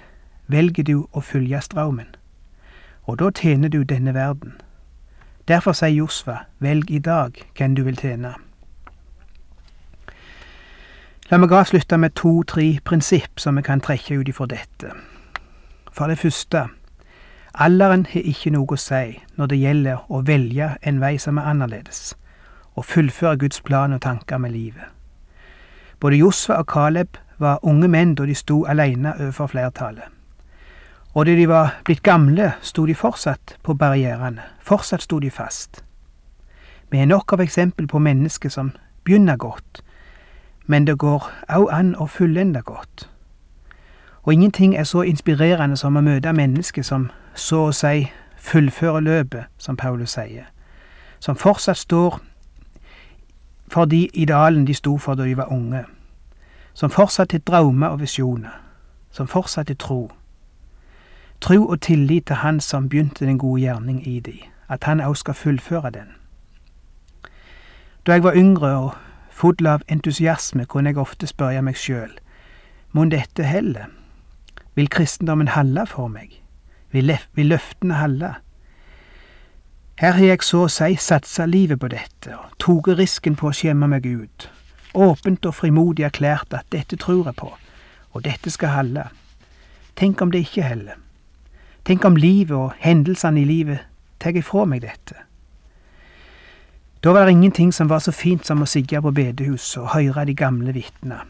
velger 0.47 0.83
du 0.83 1.05
å 1.11 1.21
følge 1.21 1.61
strømmen. 1.61 2.09
Og 3.05 3.19
da 3.21 3.29
tjener 3.31 3.69
du 3.69 3.83
denne 3.83 4.13
verden. 4.13 4.57
Derfor 5.47 5.73
sier 5.77 5.93
Josva, 5.93 6.45
velg 6.59 6.91
i 6.91 6.99
dag 6.99 7.37
hvem 7.57 7.75
du 7.75 7.83
vil 7.83 7.97
tjene. 7.97 8.33
La 11.31 11.37
meg 11.39 11.53
avslutte 11.55 11.95
med 11.95 12.11
to-tre 12.19 12.65
prinsipp 12.83 13.39
som 13.39 13.55
vi 13.55 13.61
kan 13.63 13.79
trekke 13.79 14.17
ut 14.19 14.27
ifra 14.27 14.49
dette. 14.51 14.89
For 15.91 16.11
det 16.11 16.17
første, 16.19 16.65
Alderen 17.55 18.03
har 18.11 18.25
ikke 18.27 18.51
noe 18.51 18.75
å 18.75 18.79
si 18.79 19.13
når 19.37 19.47
det 19.47 19.59
gjelder 19.61 20.01
å 20.11 20.19
velge 20.27 20.65
en 20.83 20.97
vei 20.99 21.13
som 21.15 21.37
er 21.39 21.45
annerledes, 21.47 22.17
og 22.75 22.83
fullføre 22.83 23.37
Guds 23.37 23.61
plan 23.63 23.95
og 23.95 24.01
tanker 24.03 24.41
med 24.43 24.51
livet. 24.51 24.91
Både 25.99 26.19
Josfa 26.19 26.57
og 26.59 26.67
Caleb 26.67 27.15
var 27.39 27.63
unge 27.63 27.87
menn 27.87 28.11
da 28.15 28.27
de 28.27 28.35
sto 28.35 28.65
alene 28.67 29.13
overfor 29.15 29.53
flertallet. 29.53 30.09
Og 31.13 31.29
da 31.29 31.35
de 31.35 31.45
var 31.47 31.77
blitt 31.87 32.03
gamle, 32.03 32.49
sto 32.61 32.83
de 32.85 32.95
fortsatt 32.95 33.55
på 33.63 33.77
barrierene, 33.79 34.43
fortsatt 34.59 35.07
sto 35.07 35.19
de 35.23 35.31
fast. 35.31 35.79
Vi 36.91 36.99
har 36.99 37.07
nok 37.07 37.33
av 37.33 37.39
eksempel 37.39 37.87
på 37.87 38.03
mennesker 38.03 38.51
som 38.51 38.73
begynner 39.07 39.39
godt, 39.39 39.79
men 40.71 40.87
det 40.87 40.97
går 40.97 41.25
òg 41.49 41.67
an 41.71 41.95
å 41.99 42.05
fullende 42.07 42.61
godt. 42.61 43.09
Og 44.23 44.33
ingenting 44.33 44.75
er 44.77 44.83
så 44.87 45.01
inspirerende 45.01 45.75
som 45.77 45.97
å 45.99 46.01
møte 46.01 46.31
mennesker 46.33 46.85
som 46.87 47.09
så 47.35 47.65
å 47.67 47.73
si 47.75 48.05
fullfører 48.39 49.03
løpet, 49.03 49.49
som 49.57 49.75
Paulus 49.77 50.15
sier, 50.15 50.47
som 51.19 51.35
fortsatt 51.35 51.77
står 51.77 52.21
for 53.67 53.85
de 53.85 54.07
idealene 54.13 54.63
de 54.67 54.73
sto 54.73 54.95
for 54.97 55.19
da 55.19 55.27
de 55.27 55.35
var 55.37 55.51
unge, 55.51 55.83
som 56.73 56.89
fortsatt 56.89 57.35
har 57.35 57.43
drømmer 57.51 57.91
og 57.91 57.99
visjoner, 58.05 58.55
som 59.11 59.27
fortsatt 59.27 59.67
har 59.67 59.75
tro. 59.75 60.01
Tro 61.41 61.65
og 61.67 61.81
tillit 61.81 62.25
til 62.31 62.35
Han 62.35 62.59
som 62.59 62.89
begynte 62.89 63.25
den 63.25 63.37
gode 63.37 63.61
gjerning 63.61 64.07
i 64.07 64.19
de, 64.19 64.39
at 64.69 64.83
Han 64.83 65.03
òg 65.03 65.19
skal 65.19 65.33
fullføre 65.33 65.91
den. 65.91 66.15
Da 68.07 68.13
jeg 68.13 68.23
var 68.23 68.39
yngre 68.39 68.77
og 68.77 68.91
full 69.41 69.67
av 69.67 69.81
entusiasme, 69.89 70.67
kunne 70.69 70.91
jeg 70.91 71.01
ofte 71.01 71.29
spørre 71.29 71.63
meg 71.65 71.79
sjøl, 71.79 72.13
mon 72.93 73.09
dette 73.09 73.47
heller? 73.47 73.89
Vil 74.77 74.89
kristendommen 74.91 75.51
halde 75.51 75.87
for 75.89 76.11
meg? 76.11 76.37
Vil, 76.91 77.11
vil 77.35 77.51
løftene 77.51 77.97
halde? 77.99 78.35
Her 80.01 80.15
har 80.17 80.25
jeg 80.25 80.45
så 80.45 80.63
å 80.65 80.71
si 80.71 80.95
satsa 80.97 81.45
livet 81.45 81.81
på 81.81 81.89
dette, 81.91 82.33
og 82.33 82.53
tatt 82.61 82.97
risken 82.97 83.35
på 83.37 83.49
å 83.49 83.55
skjemme 83.55 83.89
meg 83.91 84.05
ut. 84.05 84.47
Åpent 84.93 85.45
og 85.47 85.55
frimodig 85.55 86.05
erklært 86.07 86.53
at 86.57 86.69
dette 86.73 86.97
tror 86.99 87.29
jeg 87.29 87.37
på, 87.39 87.51
og 88.11 88.23
dette 88.25 88.51
skal 88.51 88.75
holde. 88.75 89.07
Tenk 89.95 90.21
om 90.21 90.31
det 90.33 90.45
ikke 90.47 90.65
heller. 90.65 90.97
Tenk 91.85 92.05
om 92.05 92.17
livet 92.19 92.57
og 92.57 92.73
hendelsene 92.81 93.41
i 93.41 93.47
livet 93.47 93.85
tar 94.19 94.37
ifra 94.37 94.65
meg 94.69 94.83
dette. 94.85 95.17
Da 97.03 97.13
var 97.13 97.25
det 97.25 97.31
ingenting 97.31 97.73
som 97.73 97.89
var 97.89 97.99
så 97.99 98.11
fint 98.11 98.45
som 98.45 98.61
å 98.61 98.65
sitte 98.69 98.99
på 99.01 99.11
bedehuset 99.11 99.81
og 99.81 99.93
høre 99.95 100.25
de 100.29 100.35
gamle 100.37 100.73
vitnene, 100.75 101.23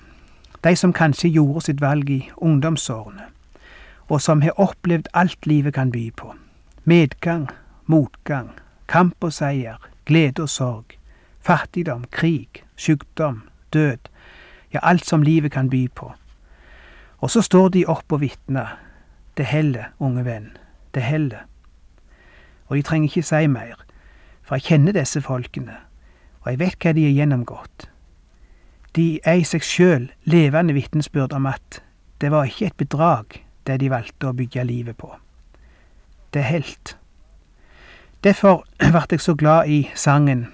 de 0.64 0.76
som 0.76 0.92
kanskje 0.92 1.30
gjorde 1.32 1.62
sitt 1.66 1.82
valg 1.82 2.10
i 2.12 2.26
ungdomsårene, 2.38 3.30
og 4.12 4.20
som 4.22 4.42
har 4.44 4.60
opplevd 4.60 5.08
alt 5.14 5.48
livet 5.48 5.74
kan 5.74 5.92
by 5.92 6.10
på. 6.12 6.34
Medgang, 6.84 7.48
motgang, 7.88 8.50
kamp 8.92 9.24
og 9.24 9.32
seier, 9.32 9.78
glede 10.06 10.44
og 10.44 10.50
sorg, 10.50 10.98
fattigdom, 11.40 12.04
krig, 12.12 12.66
sykdom, 12.76 13.46
død, 13.74 14.10
ja, 14.74 14.80
alt 14.84 15.06
som 15.08 15.24
livet 15.24 15.52
kan 15.56 15.70
by 15.70 15.86
på. 15.96 16.12
Og 17.24 17.32
så 17.32 17.42
står 17.42 17.70
de 17.70 17.86
opp 17.88 18.12
og 18.12 18.22
vitner. 18.22 18.76
Det 19.38 19.46
heller, 19.46 19.94
unge 20.00 20.26
venn, 20.26 20.52
det 20.94 21.04
heller. 21.04 21.48
Og 22.68 22.76
de 22.76 22.82
trenger 22.82 23.08
ikke 23.08 23.24
si 23.24 23.48
mer, 23.48 23.80
for 24.44 24.56
jeg 24.56 24.72
kjenner 24.72 24.96
disse 24.96 25.22
folkene, 25.22 25.78
og 26.42 26.52
jeg 26.52 26.60
vet 26.60 26.78
hva 26.84 26.94
de 26.98 27.06
har 27.06 27.16
gjennomgått. 27.16 27.88
De 28.96 29.20
er 29.24 29.40
i 29.40 29.48
seg 29.48 29.64
sjøl 29.64 30.10
levende 30.28 30.76
vitnesbyrd 30.76 31.34
om 31.34 31.46
at 31.48 31.80
det 32.22 32.32
var 32.32 32.50
ikke 32.50 32.66
et 32.66 32.78
bedrag, 32.78 33.38
det 33.68 33.80
de 33.80 33.92
valgte 33.92 34.30
å 34.30 34.36
bygge 34.36 34.66
livet 34.68 34.98
på. 34.98 35.14
Det 36.34 36.42
er 36.42 36.50
helt. 36.58 36.98
Derfor 38.24 38.66
ble 38.94 39.06
jeg 39.10 39.24
så 39.24 39.36
glad 39.36 39.68
i 39.68 39.90
sangen 39.96 40.48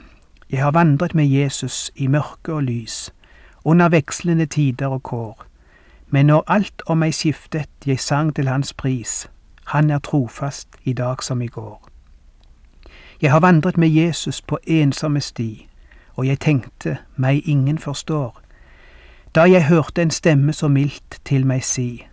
Jeg 0.50 0.64
har 0.64 0.72
vandret 0.72 1.16
med 1.16 1.28
Jesus 1.28 1.92
i 1.96 2.08
mørke 2.08 2.54
og 2.54 2.64
lys, 2.64 3.12
under 3.66 3.90
vekslende 3.90 4.46
tider 4.46 4.88
og 4.88 5.04
kår. 5.04 5.44
Men 6.08 6.26
når 6.26 6.44
alt 6.48 6.82
om 6.86 7.04
meg 7.04 7.12
skiftet, 7.14 7.68
jeg 7.86 8.00
sang 8.00 8.32
til 8.36 8.48
hans 8.48 8.72
pris, 8.74 9.28
han 9.66 9.90
er 9.90 10.00
trofast 10.00 10.78
i 10.84 10.94
dag 10.94 11.24
som 11.24 11.42
i 11.42 11.48
går. 11.48 11.87
Jeg 13.22 13.32
har 13.32 13.40
vandret 13.40 13.78
med 13.78 13.90
Jesus 13.90 14.42
på 14.42 14.60
ensomme 14.68 15.22
sti, 15.22 15.68
og 16.16 16.28
jeg 16.28 16.40
tenkte 16.40 16.98
meg 17.16 17.42
ingen 17.46 17.78
forstår. 17.78 18.42
Da 19.36 19.42
jeg 19.42 19.68
hørte 19.68 20.02
en 20.02 20.12
stemme 20.12 20.54
så 20.54 20.68
mildt 20.68 21.20
til 21.26 21.46
meg 21.46 21.64
si, 21.64 22.08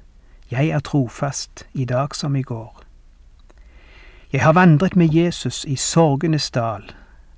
jeg 0.50 0.68
er 0.68 0.78
trofast 0.78 1.66
i 1.72 1.84
dag 1.84 2.14
som 2.14 2.36
i 2.36 2.42
går. 2.42 2.82
Jeg 4.32 4.42
har 4.42 4.52
vandret 4.52 4.96
med 4.96 5.08
Jesus 5.14 5.64
i 5.64 5.76
sorgenes 5.76 6.50
dal, 6.50 6.82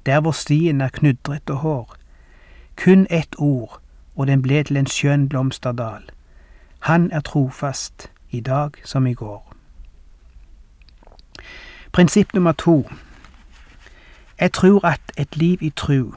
der 0.07 0.21
hvor 0.21 0.33
stien 0.33 0.81
er 0.81 0.89
knudret 0.89 1.51
og 1.51 1.57
hår. 1.57 1.97
Kun 2.77 3.07
ett 3.11 3.35
ord, 3.39 3.81
og 4.17 4.27
den 4.27 4.43
ble 4.43 4.63
til 4.63 4.77
en 4.77 4.87
skjønn 4.87 5.29
blomsterdal. 5.29 6.03
Han 6.79 7.11
er 7.13 7.21
trofast 7.21 8.11
i 8.31 8.41
dag 8.41 8.71
som 8.85 9.07
i 9.07 9.15
går. 9.15 9.55
Prinsipp 11.93 12.35
nummer 12.35 12.53
to. 12.53 12.89
Jeg 14.41 14.53
tror 14.53 14.87
at 14.87 15.01
et 15.19 15.37
liv 15.37 15.59
i 15.61 15.71
tru, 15.77 16.13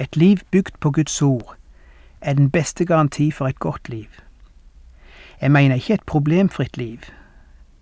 et 0.00 0.16
liv 0.16 0.36
bygd 0.50 0.72
på 0.80 0.90
Guds 0.90 1.22
ord, 1.22 1.56
er 2.20 2.32
den 2.32 2.50
beste 2.50 2.84
garanti 2.84 3.30
for 3.30 3.48
et 3.48 3.58
godt 3.58 3.88
liv. 3.88 4.06
Jeg 5.40 5.50
mener 5.50 5.74
ikke 5.74 5.94
et 5.94 6.02
problemfritt 6.06 6.76
liv. 6.76 6.98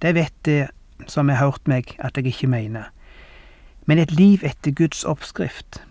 Det 0.02 0.14
vet 0.14 0.32
det 0.44 0.68
som 1.06 1.28
har 1.28 1.44
hørt 1.44 1.68
meg 1.68 1.96
at 1.98 2.16
jeg 2.16 2.26
ikke 2.26 2.46
mener. 2.46 2.82
Men 3.86 3.98
et 3.98 4.12
liv 4.12 4.38
etter 4.42 4.70
Guds 4.70 5.04
oppskrift. 5.04 5.84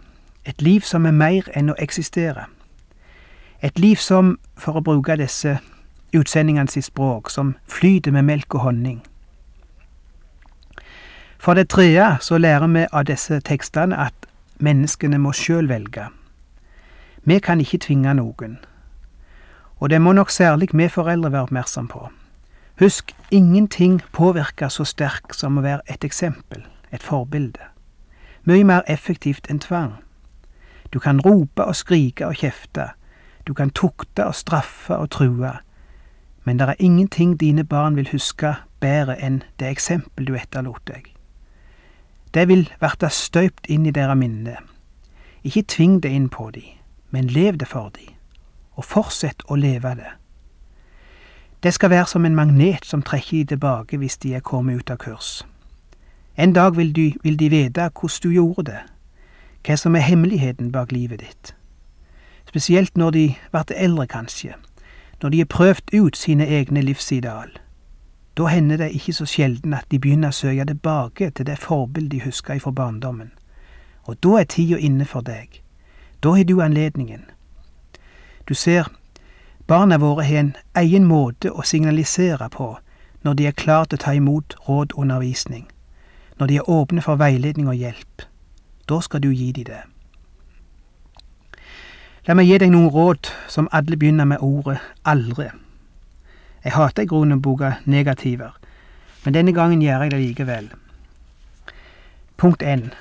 Et 0.46 0.62
liv 0.62 0.82
som 0.82 1.06
er 1.06 1.12
mer 1.12 1.48
enn 1.56 1.70
å 1.70 1.76
eksistere. 1.78 2.46
Et 3.62 3.80
liv 3.80 3.96
som, 3.96 4.40
for 4.58 4.74
å 4.74 4.82
bruke 4.82 5.16
disse 5.16 5.60
utsendingene 6.14 6.68
sitt 6.68 6.86
språk, 6.86 7.30
som 7.30 7.56
flyter 7.68 8.12
med 8.12 8.24
melk 8.24 8.56
og 8.56 8.62
honning. 8.62 9.04
For 11.42 11.54
det 11.54 11.70
tredje 11.70 12.18
så 12.22 12.38
lærer 12.38 12.68
vi 12.68 12.86
av 12.94 13.08
disse 13.10 13.40
tekstene 13.42 13.98
at 13.98 14.28
menneskene 14.62 15.18
må 15.18 15.32
sjøl 15.34 15.70
velge. 15.70 16.04
Vi 17.26 17.40
kan 17.40 17.62
ikke 17.62 17.80
tvinge 17.82 18.14
noen. 18.14 18.60
Og 19.82 19.90
det 19.90 20.02
må 20.02 20.14
nok 20.14 20.30
særlig 20.30 20.70
vi 20.74 20.88
foreldre 20.88 21.32
være 21.32 21.48
oppmerksom 21.48 21.88
på. 21.88 22.10
Husk, 22.80 23.16
ingenting 23.32 24.02
påvirker 24.14 24.70
så 24.70 24.86
sterkt 24.86 25.36
som 25.36 25.58
å 25.58 25.64
være 25.66 25.82
et 25.90 26.06
eksempel, 26.06 26.62
et 26.92 27.04
forbilde. 27.04 27.66
Mye 28.46 28.64
mer 28.64 28.86
effektivt 28.88 29.50
enn 29.50 29.60
tvang. 29.60 29.96
Du 30.94 31.00
kan 31.00 31.22
rope 31.26 31.66
og 31.66 31.76
skrike 31.76 32.28
og 32.28 32.36
kjefte, 32.36 32.92
du 33.48 33.54
kan 33.54 33.74
tukte 33.74 34.28
og 34.30 34.36
straffe 34.36 34.94
og 34.94 35.10
true, 35.10 35.56
men 36.46 36.60
det 36.60 36.70
er 36.70 36.80
ingenting 36.80 37.40
dine 37.40 37.64
barn 37.64 37.96
vil 37.96 38.10
huske 38.14 38.56
bedre 38.80 39.18
enn 39.18 39.42
det 39.60 39.74
eksempel 39.74 40.30
du 40.30 40.36
etterlot 40.38 40.86
deg. 40.86 41.11
Det 42.34 42.48
vil 42.48 42.70
verta 42.80 43.10
støypt 43.10 43.68
inn 43.68 43.86
i 43.86 43.92
deres 43.92 44.18
minne. 44.18 44.56
Ikke 45.44 45.64
tving 45.68 46.00
det 46.04 46.12
inn 46.16 46.30
på 46.30 46.52
de, 46.52 46.64
men 47.10 47.28
lev 47.28 47.58
det 47.58 47.68
for 47.68 47.92
de, 47.96 48.08
og 48.78 48.86
fortsett 48.86 49.44
å 49.48 49.56
leve 49.56 49.96
det. 49.96 50.12
Det 51.64 51.74
skal 51.74 51.90
være 51.90 52.06
som 52.06 52.26
en 52.26 52.36
magnet 52.36 52.86
som 52.86 53.02
trekker 53.02 53.38
de 53.38 53.46
tilbake 53.46 53.98
hvis 53.98 54.18
de 54.18 54.36
er 54.36 54.46
kommet 54.46 54.80
ut 54.80 54.90
av 54.90 54.98
kurs. 54.98 55.46
En 56.38 56.54
dag 56.54 56.76
vil 56.76 56.94
vil 57.24 57.40
de 57.40 57.50
vite 57.50 57.90
hvordan 57.90 58.24
du 58.24 58.30
gjorde 58.30 58.72
det, 58.72 58.80
hva 59.66 59.76
som 59.78 59.96
er 59.96 60.08
hemmeligheten 60.08 60.72
bak 60.72 60.92
livet 60.92 61.20
ditt. 61.20 61.56
Spesielt 62.48 62.98
når 62.98 63.12
de 63.12 63.36
blir 63.52 63.76
eldre, 63.76 64.08
kanskje, 64.08 64.54
når 65.22 65.30
de 65.30 65.38
har 65.38 65.46
prøvd 65.46 65.94
ut 65.94 66.18
sine 66.18 66.48
egne 66.48 66.82
livsideal. 66.82 67.52
Da 68.38 68.46
hender 68.46 68.78
det 68.78 68.92
ikke 68.96 69.14
så 69.14 69.26
sjelden 69.26 69.74
at 69.74 69.86
de 69.92 70.00
begynner 70.00 70.32
å 70.32 70.36
søke 70.36 70.66
tilbake 70.66 71.30
til 71.36 71.46
det 71.46 71.60
forbildet 71.60 72.12
de 72.12 72.22
husker 72.26 72.60
fra 72.60 72.72
barndommen. 72.72 73.32
Og 74.04 74.18
da 74.24 74.40
er 74.40 74.48
tida 74.50 74.80
inne 74.80 75.06
for 75.06 75.22
deg. 75.22 75.62
Da 76.24 76.32
har 76.36 76.44
du 76.44 76.62
anledningen. 76.62 77.26
Du 78.48 78.54
ser, 78.54 78.88
barna 79.68 79.98
våre 79.98 80.24
har 80.24 80.40
en 80.40 80.56
egen 80.76 81.06
måte 81.06 81.52
å 81.52 81.64
signalisere 81.64 82.50
på 82.50 82.78
når 83.22 83.34
de 83.34 83.48
er 83.48 83.58
klare 83.58 83.86
til 83.86 84.00
å 84.00 84.04
ta 84.04 84.14
imot 84.18 84.56
råd 84.68 84.94
og 84.96 85.02
undervisning, 85.02 85.68
når 86.40 86.48
de 86.48 86.56
er 86.58 86.70
åpne 86.70 87.02
for 87.02 87.20
veiledning 87.22 87.68
og 87.70 87.76
hjelp. 87.78 88.24
Da 88.90 89.00
skal 89.02 89.22
du 89.22 89.30
gi 89.30 89.52
dem 89.52 89.68
det. 89.70 89.82
La 92.28 92.34
meg 92.38 92.48
gi 92.50 92.58
deg 92.62 92.72
noen 92.74 92.90
råd 92.94 93.30
som 93.50 93.70
alle 93.72 93.98
begynner 93.98 94.26
med 94.30 94.42
ordet 94.42 94.80
aldri. 95.06 95.50
Jeg 96.64 96.76
hater 96.76 97.04
i 97.04 97.10
grunnen 97.10 97.40
å 97.40 97.42
bruke 97.42 97.76
negativer, 97.86 98.54
men 99.26 99.34
denne 99.34 99.54
gangen 99.54 99.82
gjør 99.82 100.06
jeg 100.06 100.12
det 100.14 100.20
likevel. 100.22 100.68
Punkt 102.38 102.64
1. 102.64 102.92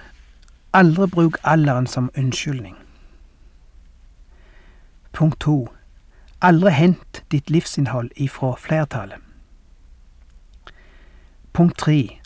Aldri 0.73 1.07
bruk 1.07 1.37
alderen 1.45 1.87
som 1.87 2.11
unnskyldning. 2.17 2.77
Punkt 5.13 5.41
2. 5.41 5.69
Aldri 6.41 6.71
hent 6.71 7.23
ditt 7.33 7.51
livsinnhold 7.51 8.13
ifra 8.17 8.55
flertallet. 8.57 9.19
Punkt 11.53 11.77
3. 11.79 12.21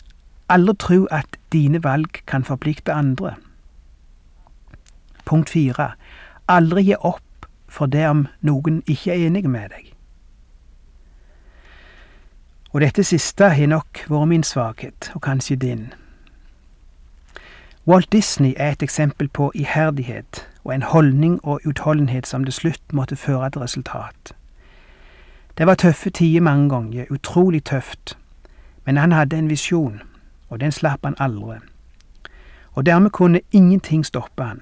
Aldri 0.49 0.75
tro 0.79 0.99
at 1.11 1.39
dine 1.51 1.83
valg 1.83 2.21
kan 2.27 2.43
forplikte 2.43 2.93
andre. 2.93 3.33
Punkt 5.25 5.49
4. 5.49 5.89
Aldri 6.47 6.83
gi 6.91 6.95
opp 7.01 7.49
for 7.67 7.91
det 7.91 8.07
om 8.07 8.27
noen 8.41 8.83
ikke 8.85 9.11
er 9.11 9.27
enig 9.27 9.49
med 9.49 9.71
deg. 9.73 9.94
Og 12.75 12.81
dette 12.81 13.03
siste 13.07 13.47
har 13.55 13.67
nok 13.71 14.01
vært 14.11 14.27
min 14.27 14.41
svakhet, 14.43 15.11
og 15.15 15.21
kanskje 15.23 15.55
din. 15.55 15.93
Walt 17.87 18.11
Disney 18.11 18.51
er 18.57 18.71
et 18.71 18.83
eksempel 18.83 19.29
på 19.29 19.51
iherdighet 19.55 20.41
og 20.63 20.73
en 20.75 20.81
holdning 20.81 21.39
og 21.43 21.61
utholdenhet 21.65 22.27
som 22.27 22.43
til 22.43 22.53
slutt 22.53 22.93
måtte 22.93 23.15
føre 23.15 23.49
til 23.49 23.61
resultat. 23.61 24.33
Det 25.57 25.67
var 25.67 25.75
tøffe 25.75 26.09
tider 26.09 26.41
mange 26.41 26.69
ganger, 26.69 27.05
utrolig 27.09 27.63
tøft, 27.63 28.17
men 28.85 28.97
han 28.97 29.11
hadde 29.11 29.37
en 29.37 29.49
visjon, 29.49 30.01
og 30.49 30.59
den 30.59 30.71
slapp 30.71 30.99
han 31.03 31.15
aldri. 31.19 31.61
Og 32.73 32.85
dermed 32.85 33.09
kunne 33.09 33.41
ingenting 33.51 34.05
stoppe 34.05 34.43
han. 34.43 34.61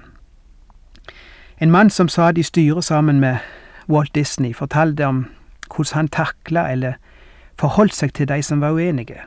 En 1.58 1.70
mann 1.70 1.90
som 1.90 2.08
satt 2.08 2.38
i 2.38 2.42
styret 2.42 2.84
sammen 2.84 3.20
med 3.20 3.36
Walt 3.88 4.14
Disney, 4.14 4.54
fortalte 4.54 5.06
om 5.06 5.26
hvordan 5.66 5.94
han 5.94 6.08
takla 6.08 6.70
eller 6.72 6.94
forholdt 7.58 7.94
seg 7.94 8.12
til 8.14 8.28
de 8.28 8.42
som 8.42 8.60
var 8.60 8.74
uenige. 8.74 9.26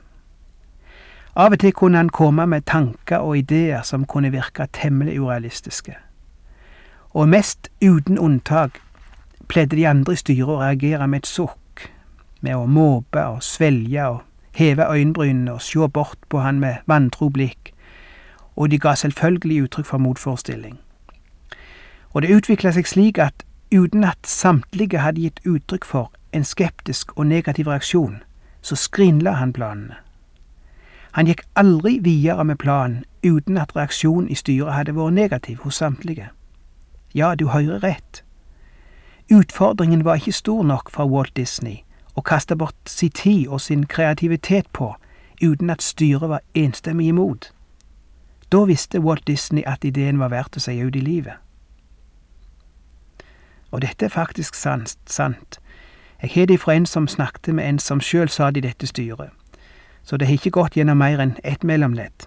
Av 1.38 1.54
og 1.54 1.60
til 1.62 1.74
kunne 1.74 1.98
han 2.02 2.10
komme 2.10 2.48
med 2.50 2.66
tanker 2.66 3.22
og 3.22 3.38
ideer 3.38 3.84
som 3.86 4.06
kunne 4.06 4.32
virke 4.34 4.66
temmelig 4.74 5.20
urealistiske. 5.22 5.94
Og 7.14 7.30
mest 7.30 7.70
uten 7.82 8.18
unntak 8.18 8.82
pleide 9.48 9.76
de 9.76 9.88
andre 9.88 10.14
i 10.14 10.20
styret 10.20 10.50
å 10.50 10.62
reagere 10.62 11.08
med 11.08 11.24
et 11.24 11.30
sukk, 11.30 11.88
med 12.42 12.58
å 12.58 12.66
måpe 12.66 13.22
og 13.22 13.44
svelge 13.46 14.08
og 14.10 14.24
heve 14.58 14.90
øyenbrynene 14.90 15.54
og 15.54 15.62
sjå 15.62 15.88
bort 15.88 16.20
på 16.30 16.42
han 16.42 16.60
med 16.60 16.82
vantro 16.90 17.30
blikk, 17.30 17.72
og 18.56 18.72
de 18.72 18.80
ga 18.82 18.96
selvfølgelig 18.96 19.64
uttrykk 19.64 19.86
for 19.86 20.02
motforestilling. 20.02 20.80
Og 22.14 22.22
det 22.22 22.34
utvikla 22.34 22.74
seg 22.74 22.90
slik 22.90 23.22
at 23.22 23.46
uten 23.70 24.04
at 24.04 24.18
samtlige 24.26 25.04
hadde 25.06 25.22
gitt 25.22 25.44
uttrykk 25.46 25.86
for 25.86 26.12
en 26.38 26.46
skeptisk 26.46 27.12
og 27.18 27.28
negativ 27.28 27.68
reaksjon, 27.68 28.22
så 28.62 28.76
skrinla 28.76 29.38
han 29.42 29.54
planene. 29.54 29.98
Han 31.18 31.26
gikk 31.26 31.42
aldri 31.58 31.98
videre 32.06 32.44
med 32.46 32.60
planen 32.62 33.04
uten 33.26 33.58
at 33.58 33.76
reaksjonen 33.76 34.30
i 34.30 34.38
styret 34.38 34.74
hadde 34.74 34.94
vært 34.96 35.18
negativ 35.18 35.64
hos 35.66 35.80
samtlige. 35.82 36.30
Ja, 37.16 37.36
du 37.36 37.48
hører 37.48 37.84
rett. 37.84 38.24
Utfordringen 39.34 40.06
var 40.06 40.22
ikke 40.22 40.32
stor 40.32 40.64
nok 40.64 40.92
for 40.94 41.10
Walt 41.10 41.34
Disney 41.36 41.82
å 42.16 42.22
kaste 42.22 42.56
bort 42.56 42.90
sin 42.90 43.10
tid 43.10 43.48
og 43.48 43.62
sin 43.62 43.86
kreativitet 43.86 44.70
på 44.74 44.96
uten 45.42 45.70
at 45.70 45.82
styret 45.82 46.30
var 46.30 46.46
enstemmig 46.54 47.08
imot. 47.12 47.52
Da 48.52 48.64
visste 48.66 49.02
Walt 49.04 49.28
Disney 49.28 49.64
at 49.68 49.86
ideen 49.86 50.20
var 50.20 50.32
verdt 50.34 50.58
å 50.58 50.64
si 50.64 50.78
ut 50.82 50.96
i 50.96 51.04
livet. 51.04 51.36
Og 53.72 53.82
dette 53.84 54.06
er 54.06 54.14
faktisk 54.14 54.56
sant. 54.56 54.98
sant. 55.06 55.60
Jeg 56.22 56.32
har 56.36 56.46
det 56.46 56.60
fra 56.60 56.74
en 56.74 56.86
som 56.86 57.08
snakket 57.08 57.56
med 57.56 57.70
en 57.70 57.80
som 57.80 58.02
sjøl 58.02 58.30
satt 58.30 58.58
i 58.58 58.62
dette 58.66 58.88
styret, 58.88 59.30
så 60.04 60.18
det 60.18 60.28
har 60.28 60.40
ikke 60.40 60.56
gått 60.56 60.78
gjennom 60.78 60.98
mer 60.98 61.22
enn 61.22 61.36
ett 61.44 61.64
mellomledd. 61.64 62.26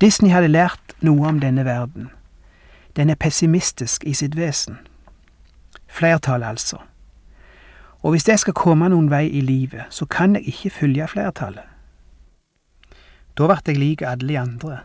Disney 0.00 0.30
hadde 0.32 0.48
lært 0.48 0.94
noe 1.04 1.28
om 1.28 1.40
denne 1.40 1.64
verden. 1.64 2.08
Den 2.96 3.10
er 3.10 3.20
pessimistisk 3.20 4.04
i 4.04 4.14
sitt 4.14 4.36
vesen. 4.36 4.78
Flertallet, 5.86 6.48
altså. 6.48 6.80
Og 8.02 8.10
hvis 8.10 8.28
jeg 8.28 8.38
skal 8.38 8.56
komme 8.56 8.88
noen 8.88 9.10
vei 9.10 9.26
i 9.28 9.42
livet, 9.44 9.84
så 9.90 10.06
kan 10.06 10.34
jeg 10.34 10.48
ikke 10.48 10.70
følge 10.70 11.08
flertallet. 11.08 11.66
Da 13.36 13.46
ble 13.46 13.60
jeg 13.66 13.78
lik 13.78 14.02
alle 14.02 14.28
de 14.28 14.38
andre. 14.38 14.78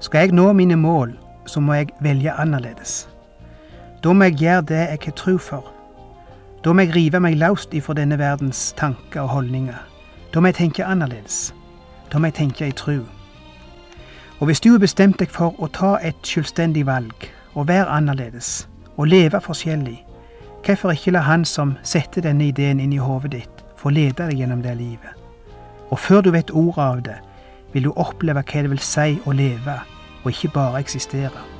Skal 0.00 0.28
jeg 0.28 0.32
nå 0.32 0.52
mine 0.52 0.76
mål, 0.76 1.12
så 1.46 1.60
må 1.60 1.74
jeg 1.74 1.90
velge 2.00 2.32
annerledes. 2.32 3.08
Da 4.04 4.12
må 4.12 4.30
jeg 4.30 4.38
gjøre 4.38 4.62
det 4.70 4.78
jeg 4.78 4.98
har 5.04 5.16
tro 5.18 5.36
for. 5.38 5.79
Da 6.64 6.72
må 6.72 6.84
jeg 6.84 6.92
rive 6.94 7.20
meg 7.24 7.38
løst 7.40 7.72
ifra 7.72 7.94
denne 7.96 8.18
verdens 8.20 8.74
tanker 8.76 9.22
og 9.22 9.30
holdninger. 9.32 9.78
Da 10.34 10.40
må 10.40 10.50
jeg 10.50 10.58
tenke 10.58 10.84
annerledes. 10.84 11.54
Da 12.12 12.18
må 12.18 12.28
jeg 12.28 12.34
tenke 12.34 12.68
i 12.68 12.74
tru. 12.76 12.98
Og 14.40 14.46
hvis 14.46 14.60
du 14.60 14.70
har 14.72 14.82
bestemt 14.82 15.18
deg 15.20 15.32
for 15.32 15.56
å 15.56 15.68
ta 15.72 15.94
et 16.04 16.20
selvstendig 16.24 16.84
valg, 16.86 17.28
og 17.54 17.68
være 17.68 17.88
annerledes, 17.88 18.68
og 18.96 19.08
leve 19.08 19.40
forskjellig, 19.40 20.04
hvorfor 20.64 20.92
ikke 20.92 21.14
la 21.16 21.24
han 21.24 21.44
som 21.44 21.74
setter 21.82 22.24
denne 22.24 22.50
ideen 22.52 22.80
inn 22.80 22.92
i 22.92 23.00
hodet 23.00 23.32
ditt, 23.32 23.64
få 23.76 23.92
lede 23.96 24.26
deg 24.26 24.42
gjennom 24.42 24.60
det 24.62 24.76
livet? 24.76 25.16
Og 25.90 25.98
før 25.98 26.20
du 26.20 26.30
vet 26.30 26.52
ordet 26.52 26.84
av 26.84 27.00
det, 27.08 27.16
vil 27.72 27.88
du 27.88 27.92
oppleve 27.96 28.44
hva 28.44 28.62
det 28.62 28.70
vil 28.70 28.84
si 28.84 29.16
å 29.24 29.32
leve, 29.32 29.78
og 30.24 30.30
ikke 30.30 30.52
bare 30.54 30.84
eksistere. 30.84 31.59